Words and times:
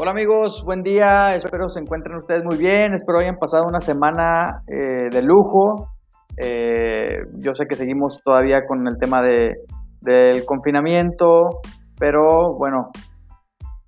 Hola 0.00 0.12
amigos, 0.12 0.62
buen 0.64 0.84
día, 0.84 1.34
espero 1.34 1.68
se 1.68 1.80
encuentren 1.80 2.18
ustedes 2.18 2.44
muy 2.44 2.56
bien, 2.56 2.94
espero 2.94 3.18
hayan 3.18 3.36
pasado 3.36 3.64
una 3.66 3.80
semana 3.80 4.62
eh, 4.68 5.08
de 5.10 5.22
lujo. 5.22 5.88
Eh, 6.36 7.24
yo 7.40 7.52
sé 7.52 7.66
que 7.66 7.74
seguimos 7.74 8.20
todavía 8.22 8.64
con 8.64 8.86
el 8.86 8.96
tema 8.96 9.20
de, 9.22 9.54
del 10.00 10.44
confinamiento, 10.44 11.62
pero 11.98 12.56
bueno, 12.56 12.90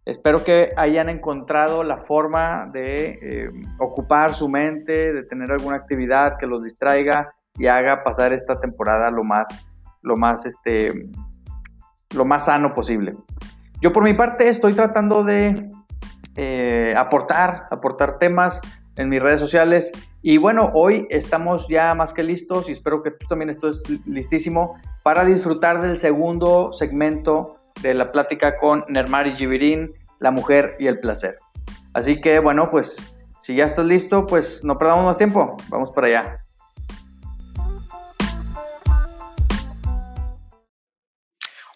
espero 0.05 0.43
que 0.43 0.71
hayan 0.77 1.11
encontrado 1.11 1.85
la 1.85 1.99
forma 1.99 2.67
de 2.73 3.11
eh, 3.11 3.49
ocupar 3.79 4.35
su 4.35 4.49
mente, 4.49 5.13
de 5.13 5.23
tener 5.23 5.53
alguna 5.53 5.77
actividad 5.77 6.33
que 6.41 6.49
los 6.49 6.65
distraiga 6.65 7.35
y 7.57 7.69
haga 7.69 8.03
pasar 8.03 8.33
esta 8.33 8.59
temporada 8.59 9.13
lo 9.13 9.23
más, 9.23 9.65
lo 10.03 10.17
más, 10.17 10.45
este, 10.45 10.93
lo 12.17 12.25
más 12.25 12.47
sano 12.47 12.73
posible. 12.73 13.15
Yo 13.81 13.93
por 13.93 14.03
mi 14.03 14.15
parte 14.15 14.49
estoy 14.49 14.75
tratando 14.75 15.23
de 15.23 15.71
eh, 16.37 16.95
aportar, 16.97 17.67
aportar 17.71 18.19
temas 18.19 18.63
en 18.97 19.09
mis 19.09 19.21
redes 19.21 19.41
sociales. 19.41 19.93
Y 20.23 20.37
bueno, 20.37 20.71
hoy 20.75 21.07
estamos 21.11 21.69
ya 21.69 21.95
más 21.95 22.13
que 22.13 22.23
listos 22.23 22.69
y 22.69 22.73
espero 22.73 23.03
que 23.03 23.11
tú 23.11 23.27
también 23.27 23.49
estés 23.49 23.85
listísimo 24.07 24.79
para 25.03 25.25
disfrutar 25.25 25.81
del 25.81 25.99
segundo 25.99 26.73
segmento 26.73 27.59
de 27.81 27.95
la 27.95 28.13
plática 28.13 28.57
con 28.57 28.85
Nermari 28.89 29.33
Gibirín, 29.33 29.95
la 30.19 30.31
mujer 30.31 30.77
y 30.79 30.87
el 30.87 31.01
placer. 31.01 31.39
Así 31.95 32.21
que 32.21 32.39
bueno, 32.39 32.71
pues 32.71 33.11
si 33.39 33.57
ya 33.57 33.65
estás 33.65 33.87
listo, 33.87 34.27
pues 34.27 34.65
no 34.65 34.77
perdamos 34.77 35.07
más 35.07 35.17
tiempo, 35.17 35.57
vamos 35.69 35.91
para 35.93 36.07
allá. 36.09 36.45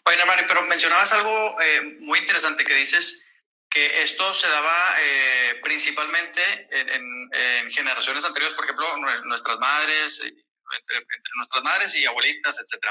Oye, 0.07 0.17
Nermari, 0.19 0.43
pero 0.47 0.63
mencionabas 0.69 1.11
algo 1.15 1.57
eh, 1.63 1.99
muy 2.01 2.19
interesante 2.19 2.65
que 2.65 2.75
dices 2.75 3.24
que 3.75 4.03
esto 4.03 4.33
se 4.33 4.47
daba 4.47 4.97
eh, 5.01 5.61
principalmente 5.65 6.41
en, 6.71 7.71
generaciones 7.73 8.25
anteriores, 8.25 8.55
por 8.55 8.65
ejemplo, 8.65 8.87
nuestras 9.25 9.59
madres, 9.59 10.21
eh, 10.21 10.29
entre, 10.29 11.05
nuestras 11.37 11.65
madres 11.65 11.97
y 11.97 12.07
abuelitas, 12.07 12.57
etc. 12.61 12.87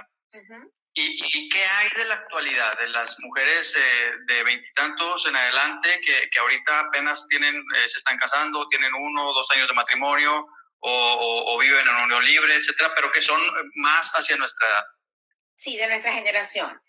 ¿Y, 0.93 1.49
qué 1.49 1.63
hay 1.63 1.89
de 1.95 2.05
la 2.05 2.15
actualidad 2.15 2.77
de 2.79 2.89
las 2.89 3.17
mujeres 3.19 3.75
eh, 3.77 4.11
de 4.27 4.43
veintitantos 4.43 5.25
en 5.25 5.35
adelante 5.37 6.01
que, 6.01 6.29
que, 6.29 6.39
ahorita 6.39 6.81
apenas 6.81 7.27
tienen, 7.29 7.63
se 7.85 7.97
están 7.97 8.17
casando, 8.17 8.67
tienen 8.67 8.93
uno 8.93 9.29
o 9.29 9.33
dos 9.33 9.49
años 9.51 9.69
de 9.69 9.73
matrimonio 9.73 10.45
o, 10.79 11.53
o, 11.53 11.57
viven 11.59 11.87
en 11.87 11.95
unión 11.95 12.25
libre, 12.25 12.55
etcétera, 12.55 12.91
pero 12.93 13.09
que 13.09 13.21
son 13.21 13.39
más 13.75 14.11
hacia 14.15 14.35
nuestra 14.35 14.67
edad? 14.67 14.85
Sí, 15.55 15.77
de 15.77 15.87
nuestra 15.87 16.11
generación. 16.11 16.81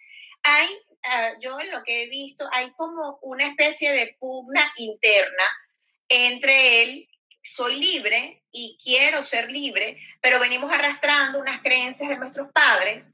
Hay 0.45 0.69
Ah, 1.07 1.35
yo 1.41 1.61
en 1.61 1.71
lo 1.71 1.83
que 1.83 2.03
he 2.03 2.09
visto, 2.09 2.49
hay 2.53 2.73
como 2.73 3.19
una 3.21 3.47
especie 3.47 3.93
de 3.93 4.17
pugna 4.19 4.73
interna 4.77 5.45
entre 6.09 6.83
él, 6.83 7.09
soy 7.43 7.77
libre 7.77 8.43
y 8.51 8.79
quiero 8.83 9.23
ser 9.23 9.51
libre, 9.51 9.99
pero 10.23 10.41
venimos 10.41 10.73
arrastrando 10.73 11.39
unas 11.39 11.61
creencias 11.61 12.09
de 12.09 12.17
nuestros 12.17 12.51
padres 12.53 13.13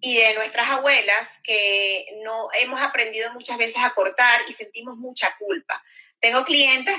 y 0.00 0.16
de 0.16 0.34
nuestras 0.34 0.70
abuelas 0.70 1.40
que 1.44 2.06
no 2.24 2.48
hemos 2.58 2.80
aprendido 2.80 3.30
muchas 3.34 3.58
veces 3.58 3.82
a 3.82 3.92
cortar 3.92 4.40
y 4.48 4.52
sentimos 4.52 4.96
mucha 4.96 5.36
culpa. 5.38 5.82
Tengo 6.18 6.44
clientes 6.44 6.96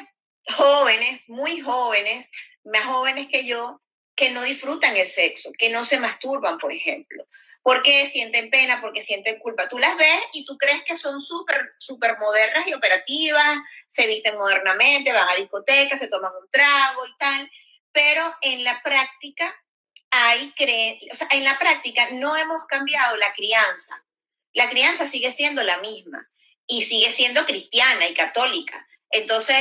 jóvenes, 0.55 1.27
muy 1.27 1.59
jóvenes, 1.61 2.29
más 2.63 2.85
jóvenes 2.85 3.27
que 3.29 3.45
yo, 3.45 3.81
que 4.15 4.29
no 4.29 4.43
disfrutan 4.43 4.95
el 4.95 5.07
sexo, 5.07 5.51
que 5.57 5.69
no 5.69 5.85
se 5.85 5.99
masturban, 5.99 6.59
por 6.59 6.71
ejemplo, 6.71 7.25
porque 7.63 8.05
sienten 8.05 8.49
pena, 8.49 8.81
porque 8.81 9.01
sienten 9.01 9.39
culpa. 9.39 9.69
Tú 9.69 9.79
las 9.79 9.95
ves 9.97 10.23
y 10.33 10.45
tú 10.45 10.57
crees 10.57 10.83
que 10.83 10.97
son 10.97 11.21
súper, 11.21 11.73
súper 11.79 12.17
modernas 12.19 12.67
y 12.67 12.73
operativas, 12.73 13.57
se 13.87 14.05
visten 14.05 14.37
modernamente, 14.37 15.13
van 15.13 15.29
a 15.29 15.35
discotecas, 15.35 15.97
se 15.97 16.09
toman 16.09 16.33
un 16.39 16.49
trago 16.49 17.07
y 17.07 17.17
tal, 17.17 17.49
pero 17.93 18.21
en 18.41 18.65
la 18.65 18.81
práctica 18.83 19.55
hay 20.11 20.53
o 21.11 21.15
sea, 21.15 21.27
en 21.31 21.43
la 21.43 21.57
práctica 21.57 22.07
no 22.11 22.35
hemos 22.35 22.65
cambiado 22.65 23.15
la 23.15 23.33
crianza. 23.33 24.05
La 24.53 24.69
crianza 24.69 25.07
sigue 25.07 25.31
siendo 25.31 25.63
la 25.63 25.79
misma 25.79 26.29
y 26.67 26.83
sigue 26.83 27.11
siendo 27.11 27.45
cristiana 27.45 28.07
y 28.07 28.13
católica. 28.13 28.85
Entonces, 29.09 29.57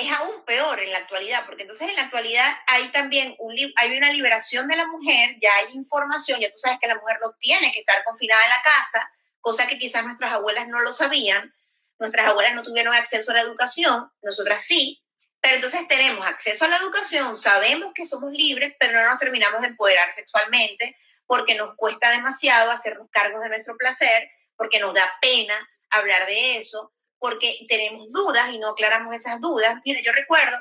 es 0.00 0.12
aún 0.12 0.44
peor 0.44 0.80
en 0.80 0.92
la 0.92 0.98
actualidad, 0.98 1.44
porque 1.46 1.62
entonces 1.62 1.88
en 1.88 1.96
la 1.96 2.02
actualidad 2.02 2.56
hay 2.66 2.88
también 2.88 3.34
un, 3.38 3.54
hay 3.76 3.96
una 3.96 4.12
liberación 4.12 4.66
de 4.66 4.76
la 4.76 4.86
mujer, 4.86 5.36
ya 5.40 5.54
hay 5.56 5.74
información, 5.74 6.40
ya 6.40 6.50
tú 6.50 6.58
sabes 6.58 6.78
que 6.80 6.88
la 6.88 6.96
mujer 6.96 7.18
no 7.22 7.32
tiene 7.38 7.72
que 7.72 7.80
estar 7.80 8.02
confinada 8.04 8.42
en 8.44 8.50
la 8.50 8.62
casa, 8.62 9.10
cosa 9.40 9.66
que 9.66 9.78
quizás 9.78 10.04
nuestras 10.04 10.32
abuelas 10.32 10.68
no 10.68 10.80
lo 10.80 10.92
sabían, 10.92 11.54
nuestras 11.98 12.28
abuelas 12.28 12.54
no 12.54 12.62
tuvieron 12.62 12.94
acceso 12.94 13.30
a 13.30 13.34
la 13.34 13.40
educación, 13.42 14.10
nosotras 14.22 14.62
sí, 14.62 15.02
pero 15.40 15.56
entonces 15.56 15.86
tenemos 15.86 16.26
acceso 16.26 16.64
a 16.64 16.68
la 16.68 16.78
educación, 16.78 17.36
sabemos 17.36 17.92
que 17.94 18.04
somos 18.04 18.32
libres, 18.32 18.74
pero 18.78 19.00
no 19.00 19.08
nos 19.08 19.18
terminamos 19.18 19.60
de 19.60 19.68
empoderar 19.68 20.10
sexualmente 20.10 20.96
porque 21.26 21.54
nos 21.54 21.76
cuesta 21.76 22.10
demasiado 22.10 22.70
hacernos 22.70 23.08
cargos 23.10 23.42
de 23.42 23.50
nuestro 23.50 23.76
placer, 23.76 24.30
porque 24.56 24.80
nos 24.80 24.94
da 24.94 25.12
pena 25.20 25.54
hablar 25.90 26.26
de 26.26 26.56
eso, 26.56 26.92
porque 27.18 27.58
tenemos 27.68 28.10
dudas 28.10 28.50
y 28.52 28.58
no 28.58 28.68
aclaramos 28.68 29.14
esas 29.14 29.40
dudas. 29.40 29.76
Mira, 29.84 30.00
yo 30.02 30.12
recuerdo 30.12 30.56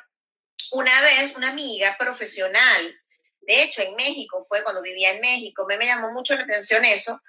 una 0.71 1.01
vez 1.01 1.35
una 1.35 1.49
amiga 1.49 1.95
profesional, 1.97 2.99
de 3.41 3.63
hecho 3.63 3.81
en 3.81 3.95
México, 3.95 4.43
fue 4.47 4.63
cuando 4.63 4.81
vivía 4.81 5.11
en 5.11 5.21
México, 5.21 5.65
me, 5.67 5.77
me 5.77 5.85
llamó 5.85 6.11
mucho 6.11 6.35
la 6.35 6.43
atención 6.43 6.83
eso. 6.85 7.21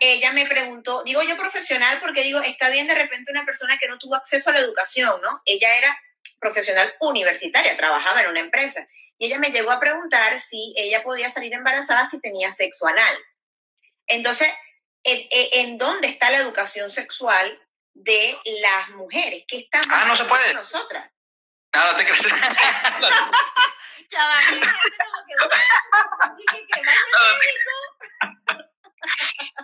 Ella 0.00 0.32
me 0.32 0.46
preguntó, 0.46 1.02
digo 1.02 1.22
yo 1.22 1.36
profesional 1.36 1.98
porque 2.00 2.22
digo, 2.22 2.40
está 2.40 2.68
bien 2.68 2.86
de 2.86 2.94
repente 2.94 3.32
una 3.32 3.44
persona 3.44 3.78
que 3.78 3.88
no 3.88 3.98
tuvo 3.98 4.14
acceso 4.14 4.50
a 4.50 4.52
la 4.52 4.60
educación, 4.60 5.20
¿no? 5.22 5.40
Ella 5.44 5.76
era 5.76 5.98
profesional 6.40 6.94
universitaria, 7.00 7.76
trabajaba 7.76 8.20
en 8.20 8.28
una 8.28 8.40
empresa. 8.40 8.86
Y 9.18 9.26
ella 9.26 9.38
me 9.38 9.50
llegó 9.50 9.70
a 9.70 9.80
preguntar 9.80 10.38
si 10.38 10.74
ella 10.76 11.02
podía 11.02 11.30
salir 11.30 11.54
embarazada 11.54 12.06
si 12.06 12.20
tenía 12.20 12.50
sexo 12.50 12.86
anal. 12.86 13.16
Entonces, 14.08 14.48
¿en, 15.04 15.26
en 15.30 15.78
dónde 15.78 16.08
está 16.08 16.30
la 16.30 16.38
educación 16.38 16.90
sexual 16.90 17.61
de 17.94 18.38
las 18.60 18.90
mujeres 18.90 19.44
que 19.46 19.58
están 19.58 19.82
ah, 19.90 20.04
no 20.06 20.16
se 20.16 20.24
puede. 20.24 20.54
nosotras. 20.54 21.10
Ah, 21.72 21.90
no 21.90 21.96
te 21.96 22.04
crees. 22.04 22.22
ya 24.10 24.26
va, 24.26 24.38
dije 26.36 26.66
que 26.66 26.80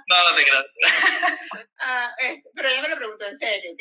no, 0.06 0.31
no 0.31 0.34
te 0.34 0.44
creas. 0.44 0.65
Ah, 1.81 2.12
pero 2.55 2.69
ella 2.69 2.83
me 2.83 2.89
lo 2.89 2.97
preguntó 2.97 3.25
en 3.25 3.39
serio, 3.39 3.71
¿ok? 3.72 3.81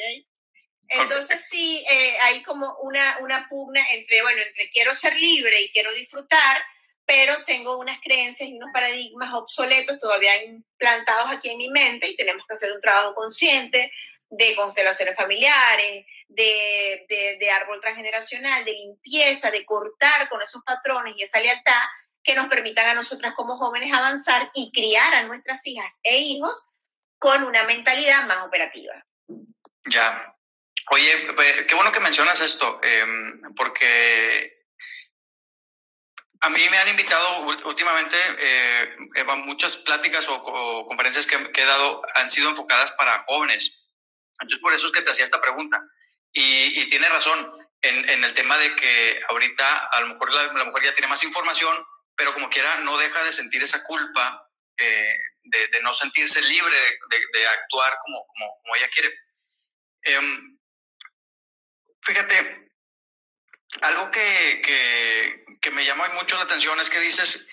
Entonces 0.90 1.46
sí, 1.50 1.84
eh, 1.90 2.18
hay 2.22 2.44
como 2.44 2.78
una, 2.82 3.18
una 3.22 3.50
pugna 3.50 3.82
entre, 3.92 4.22
bueno, 4.22 4.42
entre 4.42 4.70
quiero 4.70 4.94
ser 4.94 5.16
libre 5.16 5.60
y 5.60 5.72
quiero 5.72 5.92
disfrutar, 5.94 6.64
pero 7.06 7.44
tengo 7.44 7.78
unas 7.80 8.00
creencias 8.02 8.50
y 8.50 8.54
unos 8.54 8.70
paradigmas 8.72 9.34
obsoletos 9.34 9.98
todavía 9.98 10.44
implantados 10.44 11.32
aquí 11.32 11.50
en 11.50 11.58
mi 11.58 11.70
mente 11.70 12.08
y 12.08 12.16
tenemos 12.16 12.46
que 12.48 12.54
hacer 12.54 12.72
un 12.72 12.80
trabajo 12.80 13.16
consciente 13.16 13.92
de 14.30 14.56
constelaciones 14.56 15.16
familiares, 15.16 16.06
de, 16.28 17.06
de, 17.40 17.52
árbol 17.52 17.80
transgeneracional, 17.80 18.66
de 18.66 18.74
limpieza, 18.74 19.50
de 19.52 19.66
cortar 19.66 20.28
con 20.30 20.42
esos 20.42 20.62
patrones 20.64 21.14
y 21.18 21.24
esa 21.24 21.40
lealtad 21.40 21.82
que 22.24 22.36
nos 22.36 22.48
permitan 22.48 22.88
a 22.88 22.94
nosotras 22.94 23.34
como 23.36 23.58
jóvenes 23.58 23.94
avanzar 23.94 24.50
y 24.54 24.72
criar 24.74 25.14
a 25.14 25.24
nuestras 25.24 25.66
hijas 25.66 25.94
e 26.04 26.18
hijos 26.18 26.66
con 27.18 27.44
una 27.44 27.64
mentalidad 27.64 28.28
más 28.28 28.46
operativa. 28.46 28.94
Ya. 29.86 30.22
Oye, 30.90 31.34
pues, 31.34 31.64
qué 31.68 31.76
bueno 31.76 31.92
que 31.92 32.00
mencionas 32.00 32.40
esto, 32.42 32.80
em, 32.84 33.42
porque 33.56 34.66
a 36.42 36.50
mí 36.50 36.70
me 36.70 36.78
han 36.78 36.90
invitado 36.90 37.48
últimamente, 37.66 38.16
eh, 38.40 38.98
muchas 39.46 39.78
pláticas 39.78 40.28
o, 40.30 40.86
conferencias 40.86 41.26
que, 41.26 41.52
que, 41.52 41.62
he 41.62 41.66
dado 41.66 42.02
han 42.16 42.30
sido 42.30 42.50
enfocadas 42.50 42.92
para 42.92 43.24
jóvenes. 43.24 43.87
Entonces, 44.40 44.60
por 44.60 44.74
eso 44.74 44.88
es 44.88 44.94
que 44.94 45.02
te 45.02 45.12
hacía 45.12 45.26
esta 45.26 45.42
pregunta. 45.42 45.84
Y, 46.34 46.88
tiene 46.88 47.10
razón 47.10 47.52
en, 47.82 48.24
el 48.24 48.34
tema 48.34 48.58
de 48.58 48.76
que 48.76 49.20
ahorita 49.30 49.88
a 49.88 50.02
lo 50.02 50.08
mejor 50.08 50.34
la, 50.34 50.64
mujer 50.66 50.84
ya 50.84 50.94
tiene 50.94 51.08
más 51.08 51.24
información, 51.24 51.76
pero 52.16 52.34
como 52.34 52.50
quiera 52.50 52.80
no 52.82 52.98
deja 52.98 53.24
de 53.24 53.32
sentir 53.32 53.64
esa 53.64 53.84
culpa 53.84 54.48
eh, 54.78 55.14
de, 55.44 55.82
no 55.82 55.94
sentirse 55.94 56.42
libre 56.42 56.78
de, 57.10 57.48
actuar 57.48 57.98
como, 58.06 58.76
ella 58.76 58.90
quiere. 58.90 59.14
Em, 60.04 60.60
fíjate, 62.02 62.70
algo 63.82 64.12
que, 64.12 64.62
que, 64.64 65.46
que, 65.60 65.72
me 65.72 65.86
llama 65.86 66.08
mucho 66.10 66.36
la 66.36 66.44
atención 66.44 66.80
es 66.80 66.90
que 66.90 67.00
dices 67.00 67.50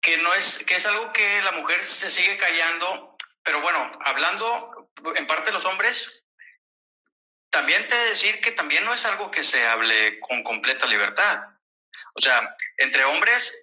que 0.00 0.18
no 0.18 0.34
es 0.34 0.64
que 0.66 0.74
es 0.74 0.86
algo 0.86 1.12
que 1.12 1.42
la 1.42 1.52
mujer 1.52 1.84
se 1.84 2.10
sigue 2.10 2.36
callando, 2.36 3.16
pero 3.42 3.60
bueno, 3.60 3.92
hablando 4.00 4.75
en 5.14 5.26
parte 5.26 5.52
los 5.52 5.64
hombres, 5.64 6.24
también 7.50 7.86
te 7.86 7.94
decir 8.06 8.40
que 8.40 8.52
también 8.52 8.84
no 8.84 8.92
es 8.92 9.04
algo 9.06 9.30
que 9.30 9.42
se 9.42 9.66
hable 9.66 10.20
con 10.20 10.42
completa 10.42 10.86
libertad. 10.86 11.56
O 12.14 12.20
sea, 12.20 12.54
entre 12.78 13.04
hombres 13.04 13.62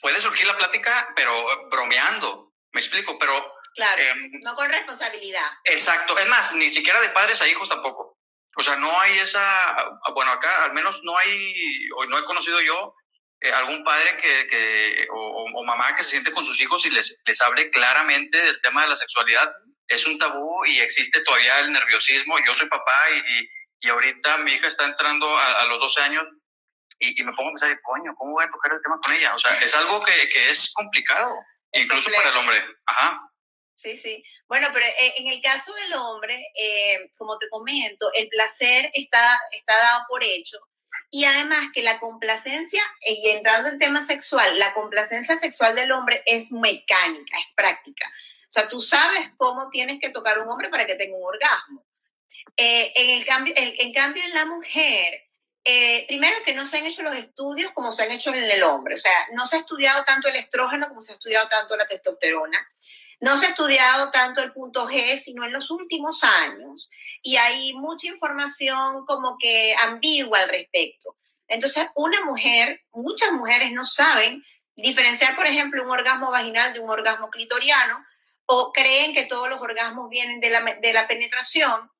puede 0.00 0.20
surgir 0.20 0.46
la 0.46 0.56
plática, 0.56 1.12
pero 1.16 1.68
bromeando, 1.70 2.52
me 2.72 2.80
explico, 2.80 3.18
pero 3.18 3.56
Claro, 3.76 4.02
em, 4.02 4.30
no 4.42 4.54
con 4.54 4.68
responsabilidad. 4.70 5.50
Exacto, 5.64 6.16
es 6.18 6.26
más, 6.28 6.54
ni 6.54 6.70
siquiera 6.70 6.98
de 7.00 7.10
padres 7.10 7.42
a 7.42 7.46
hijos 7.46 7.68
tampoco. 7.68 8.18
O 8.56 8.62
sea, 8.62 8.76
no 8.76 9.00
hay 9.00 9.18
esa, 9.18 9.76
bueno, 10.14 10.32
acá 10.32 10.64
al 10.64 10.72
menos 10.72 11.00
no 11.04 11.16
hay, 11.18 11.90
o 11.96 12.06
no 12.06 12.18
he 12.18 12.24
conocido 12.24 12.58
yo 12.62 12.94
eh, 13.42 13.52
algún 13.52 13.84
padre 13.84 14.16
que, 14.16 14.46
que 14.48 15.06
o, 15.12 15.62
mamá 15.62 15.94
que 15.94 16.02
se 16.02 16.10
siente 16.10 16.32
con 16.32 16.44
sus 16.44 16.58
hijos 16.60 16.86
y 16.86 16.90
les, 16.90 17.20
les 17.26 17.40
hable 17.42 17.70
claramente 17.70 18.40
del 18.40 18.60
tema 18.62 18.82
de 18.82 18.88
la 18.88 18.96
sexualidad. 18.96 19.52
Es 19.88 20.06
un 20.06 20.18
tabú 20.18 20.64
y 20.66 20.80
existe 20.80 21.20
todavía 21.22 21.60
el 21.60 21.72
nerviosismo. 21.72 22.36
Yo 22.46 22.54
soy 22.54 22.68
papá 22.68 22.98
y, 23.10 23.48
y, 23.86 23.90
ahorita 23.90 24.38
mi 24.38 24.52
hija 24.52 24.66
está 24.66 24.84
entrando 24.84 25.28
a, 25.36 25.62
a 25.62 25.66
los 25.66 25.80
12 25.80 26.02
años 26.02 26.28
y, 26.98 27.22
me 27.22 27.32
pongo 27.32 27.50
a 27.50 27.52
pensar, 27.52 27.80
coño, 27.82 28.14
¿cómo 28.16 28.32
voy 28.32 28.44
a 28.44 28.50
tocar 28.50 28.72
el 28.72 28.80
tema 28.82 28.98
con 29.02 29.12
ella? 29.12 29.34
O 29.34 29.38
sea, 29.38 29.54
es 29.60 29.74
algo 29.74 30.02
que, 30.02 30.12
que 30.30 30.50
es 30.50 30.72
complicado, 30.72 31.34
incluso 31.72 32.10
para 32.10 32.30
el 32.30 32.36
hombre. 32.36 32.62
Ajá. 32.86 33.20
Sí, 33.74 33.96
sí. 33.96 34.24
Bueno, 34.48 34.68
pero 34.72 34.86
eh, 34.86 35.14
en 35.18 35.26
el 35.26 35.42
caso 35.42 35.74
del 35.74 35.92
hombre, 35.94 36.42
eh, 36.54 37.10
como 37.18 37.36
te 37.36 37.48
comento, 37.50 38.10
el 38.14 38.28
placer 38.28 38.90
está, 38.94 39.38
está 39.52 39.76
dado 39.76 40.04
por 40.08 40.24
hecho. 40.24 40.58
Y 41.10 41.24
además 41.24 41.68
que 41.74 41.82
la 41.82 42.00
complacencia, 42.00 42.82
eh, 43.02 43.12
y 43.12 43.28
entrando 43.30 43.68
en 43.68 43.78
tema 43.78 44.00
sexual, 44.00 44.58
la 44.58 44.72
complacencia 44.72 45.36
sexual 45.36 45.74
del 45.74 45.92
hombre 45.92 46.22
es 46.24 46.50
mecánica, 46.52 47.38
es 47.38 47.46
práctica. 47.54 48.10
Sea, 48.56 48.70
tú 48.70 48.80
sabes 48.80 49.32
cómo 49.36 49.68
tienes 49.68 50.00
que 50.00 50.08
tocar 50.08 50.38
a 50.38 50.42
un 50.42 50.48
hombre 50.48 50.70
para 50.70 50.86
que 50.86 50.94
tenga 50.94 51.14
un 51.14 51.26
orgasmo. 51.26 51.84
en, 52.56 53.10
el 53.10 53.26
cambio, 53.26 53.52
en 53.54 53.92
cambio, 53.92 54.24
en 54.24 54.32
la 54.32 54.46
mujer, 54.46 55.28
primero 56.08 56.36
que 56.42 56.54
no 56.54 56.64
se 56.64 56.78
han 56.78 56.86
hecho 56.86 57.02
los 57.02 57.14
estudios 57.14 57.72
como 57.72 57.92
se 57.92 58.04
han 58.04 58.12
hecho 58.12 58.30
en 58.30 58.44
el 58.44 58.62
hombre. 58.62 58.94
O 58.94 58.96
sea, 58.98 59.12
no 59.32 59.46
se 59.46 59.56
ha 59.56 59.58
estudiado 59.58 60.04
tanto 60.04 60.28
el 60.28 60.36
estrógeno 60.36 60.88
como 60.88 61.02
se 61.02 61.12
ha 61.12 61.16
estudiado 61.16 61.46
tanto 61.48 61.76
la 61.76 61.86
testosterona. 61.86 62.66
No 63.20 63.36
se 63.36 63.44
ha 63.44 63.48
estudiado 63.50 64.10
tanto 64.10 64.42
el 64.42 64.54
punto 64.54 64.88
G, 64.88 65.18
sino 65.18 65.44
en 65.44 65.52
los 65.52 65.70
últimos 65.70 66.24
años. 66.24 66.88
Y 67.20 67.36
hay 67.36 67.74
mucha 67.74 68.06
información 68.06 69.04
como 69.04 69.36
que 69.38 69.74
ambigua 69.82 70.38
al 70.38 70.48
respecto. 70.48 71.18
Entonces, 71.46 71.88
una 71.94 72.24
mujer, 72.24 72.80
muchas 72.92 73.32
mujeres 73.32 73.70
no 73.72 73.84
saben 73.84 74.42
diferenciar, 74.76 75.36
por 75.36 75.46
ejemplo, 75.46 75.84
un 75.84 75.90
orgasmo 75.90 76.30
vaginal 76.30 76.72
de 76.72 76.80
un 76.80 76.88
orgasmo 76.88 77.28
clitoriano 77.28 78.02
o 78.46 78.72
creen 78.72 79.14
que 79.14 79.26
todos 79.26 79.48
los 79.48 79.60
orgasmos 79.60 80.08
vienen 80.08 80.40
de 80.40 80.50
la, 80.50 80.60
de 80.60 80.92
la 80.92 81.06
penetración 81.06 81.90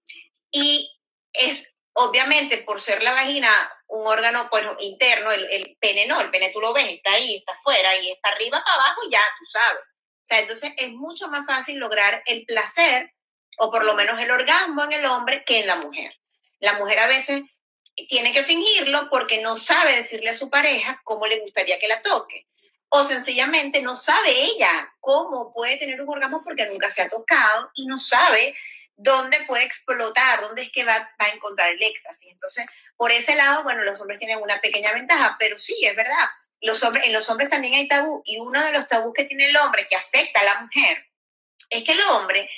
y 0.50 0.90
es 1.32 1.76
obviamente 1.92 2.58
por 2.58 2.80
ser 2.80 3.02
la 3.02 3.12
vagina 3.12 3.48
un 3.88 4.06
órgano 4.06 4.48
pues, 4.50 4.64
interno, 4.80 5.30
el, 5.30 5.50
el 5.50 5.76
pene 5.80 6.06
no, 6.06 6.20
el 6.20 6.30
pene 6.30 6.50
tú 6.50 6.60
lo 6.60 6.72
ves, 6.72 6.88
está 6.88 7.12
ahí, 7.12 7.36
está 7.36 7.52
afuera 7.52 7.96
y 7.96 8.10
está 8.10 8.30
arriba, 8.30 8.62
para 8.64 8.82
abajo, 8.82 9.00
ya 9.10 9.20
tú 9.38 9.44
sabes. 9.44 9.82
O 9.82 10.26
sea, 10.26 10.40
entonces 10.40 10.72
es 10.76 10.92
mucho 10.92 11.28
más 11.28 11.46
fácil 11.46 11.78
lograr 11.78 12.22
el 12.26 12.44
placer 12.44 13.12
o 13.58 13.70
por 13.70 13.84
lo 13.84 13.94
menos 13.94 14.20
el 14.20 14.30
orgasmo 14.30 14.84
en 14.84 14.92
el 14.92 15.06
hombre 15.06 15.44
que 15.44 15.60
en 15.60 15.66
la 15.66 15.76
mujer. 15.76 16.12
La 16.58 16.74
mujer 16.74 16.98
a 16.98 17.06
veces 17.06 17.42
tiene 18.08 18.32
que 18.32 18.42
fingirlo 18.42 19.08
porque 19.08 19.40
no 19.40 19.56
sabe 19.56 19.96
decirle 19.96 20.30
a 20.30 20.34
su 20.34 20.50
pareja 20.50 21.00
cómo 21.04 21.26
le 21.26 21.40
gustaría 21.40 21.78
que 21.78 21.88
la 21.88 22.02
toque. 22.02 22.46
O 22.88 23.04
sencillamente 23.04 23.82
no 23.82 23.96
sabe 23.96 24.30
ella 24.30 24.94
cómo 25.00 25.52
puede 25.52 25.76
tener 25.76 26.00
un 26.00 26.08
orgasmo 26.08 26.42
porque 26.44 26.66
nunca 26.66 26.88
se 26.90 27.02
ha 27.02 27.08
tocado 27.08 27.70
y 27.74 27.86
no 27.86 27.98
sabe 27.98 28.56
dónde 28.96 29.44
puede 29.46 29.64
explotar, 29.64 30.40
dónde 30.40 30.62
es 30.62 30.70
que 30.70 30.84
va, 30.84 31.10
a 31.18 31.28
encontrar 31.28 31.70
el 31.70 31.82
éxtasis. 31.82 32.30
Entonces, 32.30 32.66
por 32.96 33.12
ese 33.12 33.34
lado, 33.34 33.62
bueno, 33.62 33.82
los 33.82 34.00
hombres 34.00 34.18
tienen 34.18 34.40
una 34.40 34.60
pequeña 34.60 34.92
ventaja, 34.92 35.36
pero 35.38 35.58
sí, 35.58 35.76
es 35.82 35.94
verdad, 35.94 36.26
los 36.60 36.82
hombres, 36.82 37.06
en 37.06 37.12
los 37.12 37.28
hombres 37.28 37.50
también 37.50 37.74
hay 37.74 37.88
tabú 37.88 38.22
y 38.24 38.38
uno 38.38 38.62
de 38.64 38.72
los 38.72 38.86
tabús 38.86 39.12
que 39.14 39.24
tiene 39.24 39.46
el 39.46 39.56
hombre 39.56 39.86
que 39.86 39.96
afecta 39.96 40.40
a 40.40 40.44
la 40.44 40.60
mujer 40.60 41.06
es 41.70 41.84
que 41.84 41.92
el 41.92 42.00
hombre 42.02 42.48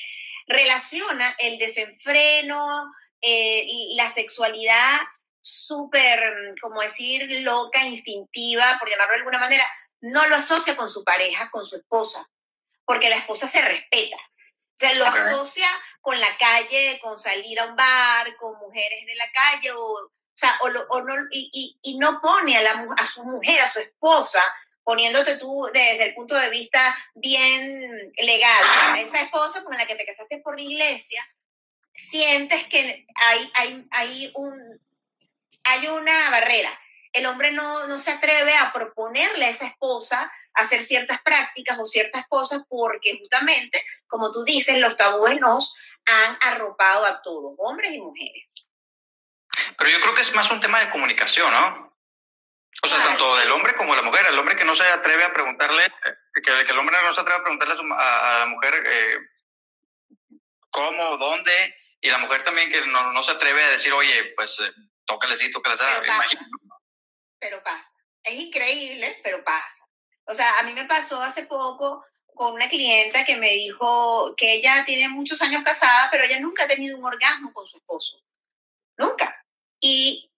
relaciona 0.47 1.35
el 1.39 1.59
desenfreno, 1.59 2.93
eh, 3.21 3.67
la 3.95 4.09
sexualidad 4.09 5.01
súper, 5.41 6.53
como 6.61 6.81
decir, 6.81 7.27
loca, 7.43 7.85
instintiva, 7.87 8.77
por 8.79 8.89
llamarlo 8.89 9.13
de 9.13 9.19
alguna 9.19 9.39
manera, 9.39 9.67
no 10.01 10.27
lo 10.29 10.37
asocia 10.37 10.77
con 10.77 10.89
su 10.89 11.05
pareja, 11.05 11.51
con 11.51 11.65
su 11.65 11.77
esposa, 11.77 12.29
porque 12.85 13.11
la 13.11 13.17
esposa 13.17 13.47
se 13.47 13.63
respeta. 13.63 14.17
O 14.17 14.79
sea, 14.79 14.95
lo 14.95 15.07
asocia 15.07 15.67
con 16.01 16.19
la 16.21 16.37
calle, 16.39 17.01
con 17.03 17.19
salir 17.19 17.59
a 17.61 17.67
un 17.67 17.77
bar, 17.77 18.37
con 18.37 18.59
mujeres 18.59 19.07
de 19.07 19.15
la 19.17 19.31
calle 19.33 19.73
o 19.73 20.13
o 20.39 20.41
sea, 20.41 20.57
o, 20.91 21.01
no, 21.01 21.15
y, 21.33 21.77
y, 21.83 21.99
no 21.99 22.21
pone 22.21 22.57
a, 22.57 22.63
la, 22.63 22.87
a 22.97 23.07
su 23.09 23.25
mujer, 23.25 23.61
a 23.61 23.69
su 23.69 23.81
esposa, 23.81 24.41
poniéndote 24.85 25.37
tú 25.37 25.69
desde 25.75 26.05
el 26.05 26.15
punto 26.15 26.37
de 26.37 26.49
vista 26.49 26.97
bien 27.17 28.13
legal, 28.19 28.65
a 28.65 29.01
esa 29.01 29.21
esposa 29.21 29.65
con 29.65 29.77
la 29.77 29.85
que 29.85 29.97
te 29.97 30.07
casaste 30.07 30.39
por 30.39 30.55
la 30.55 30.63
iglesia, 30.63 31.29
sientes 31.93 32.69
que 32.69 33.05
hay, 33.17 33.53
hay, 33.55 33.87
hay, 33.91 34.33
un, 34.37 34.81
hay 35.65 35.89
una 35.89 36.31
barrera. 36.31 36.81
El 37.13 37.27
hombre 37.27 37.53
no, 37.53 37.87
no 37.87 37.99
se 37.99 38.11
atreve 38.11 38.55
a 38.57 38.73
proponerle 38.73 39.47
a 39.47 39.51
esa 39.51 39.67
esposa 39.67 40.31
hacer 40.55 40.83
ciertas 40.83 41.21
prácticas 41.23 41.79
o 41.79 41.87
ciertas 41.87 42.27
cosas 42.29 42.63
porque 42.69 43.19
justamente, 43.19 43.85
como 44.07 44.33
tú 44.33 44.45
dices, 44.45 44.79
los 44.79 44.97
tabúes 44.97 45.41
nos 45.41 45.77
han 46.05 46.39
arropado 46.43 47.05
a 47.05 47.23
todos, 47.23 47.55
hombres 47.59 47.93
y 47.93 48.01
mujeres. 48.01 48.67
Pero 49.77 49.91
yo 49.91 50.01
creo 50.01 50.15
que 50.15 50.23
es 50.23 50.35
más 50.35 50.51
un 50.51 50.61
tema 50.61 50.79
de 50.81 50.91
comunicación, 50.91 51.53
¿no? 51.53 51.89
O 52.83 52.87
sea, 52.87 53.03
tanto 53.03 53.37
del 53.37 53.51
hombre 53.51 53.75
como 53.75 53.93
de 53.93 54.03
la 54.03 54.07
mujer. 54.07 54.27
El 54.27 54.39
hombre 54.39 54.55
que 54.55 54.65
no 54.65 54.75
se 54.75 54.85
atreve 54.85 55.25
a 55.25 55.33
preguntarle, 55.33 55.85
eh, 55.85 56.41
que, 56.43 56.51
el 56.51 56.79
hombre 56.79 56.97
no 57.03 57.13
se 57.13 57.21
atreve 57.21 57.41
a 57.41 57.43
preguntarle 57.43 57.75
a, 57.75 58.39
la 58.41 58.47
mujer 58.47 58.83
eh, 58.87 59.19
cómo, 60.71 61.17
dónde, 61.19 61.77
y 62.01 62.09
la 62.09 62.19
mujer 62.19 62.43
también 62.43 62.71
que 62.71 62.81
no, 62.87 63.13
no 63.13 63.23
se 63.23 63.33
atreve 63.33 63.65
a 63.65 63.71
decir, 63.71 63.93
oye, 63.93 64.33
pues 64.37 64.61
eh, 64.61 64.73
tócale 65.07 65.35
sí, 65.35 65.51
tócale 65.51 65.77
pasa. 65.77 66.39
Pero 67.41 67.63
pasa. 67.63 67.97
Es 68.23 68.35
increíble, 68.39 69.21
pero 69.23 69.43
pasa. 69.45 69.89
O 70.25 70.35
sea, 70.35 70.59
a 70.59 70.63
mí 70.65 70.73
me 70.73 70.85
pasó 70.85 71.21
hace 71.23 71.47
poco 71.47 72.05
con 72.27 72.55
una 72.55 72.69
clienta 72.69 73.25
que 73.25 73.37
me 73.37 73.51
dijo 73.51 74.35
que 74.37 74.55
ella 74.55 74.85
tiene 74.85 75.09
muchos 75.09 75.43
años 75.43 75.65
casada, 75.65 76.09
pero 76.11 76.25
ella 76.25 76.39
nunca 76.39 76.65
ha 76.65 76.69
tenido 76.69 76.97
un 76.97 77.05
orgasmo 77.05 77.53
con 77.53 77.67
su 77.67 77.79
esposo. 77.79 78.23
Nunca. 78.97 79.45
Y 79.81 80.31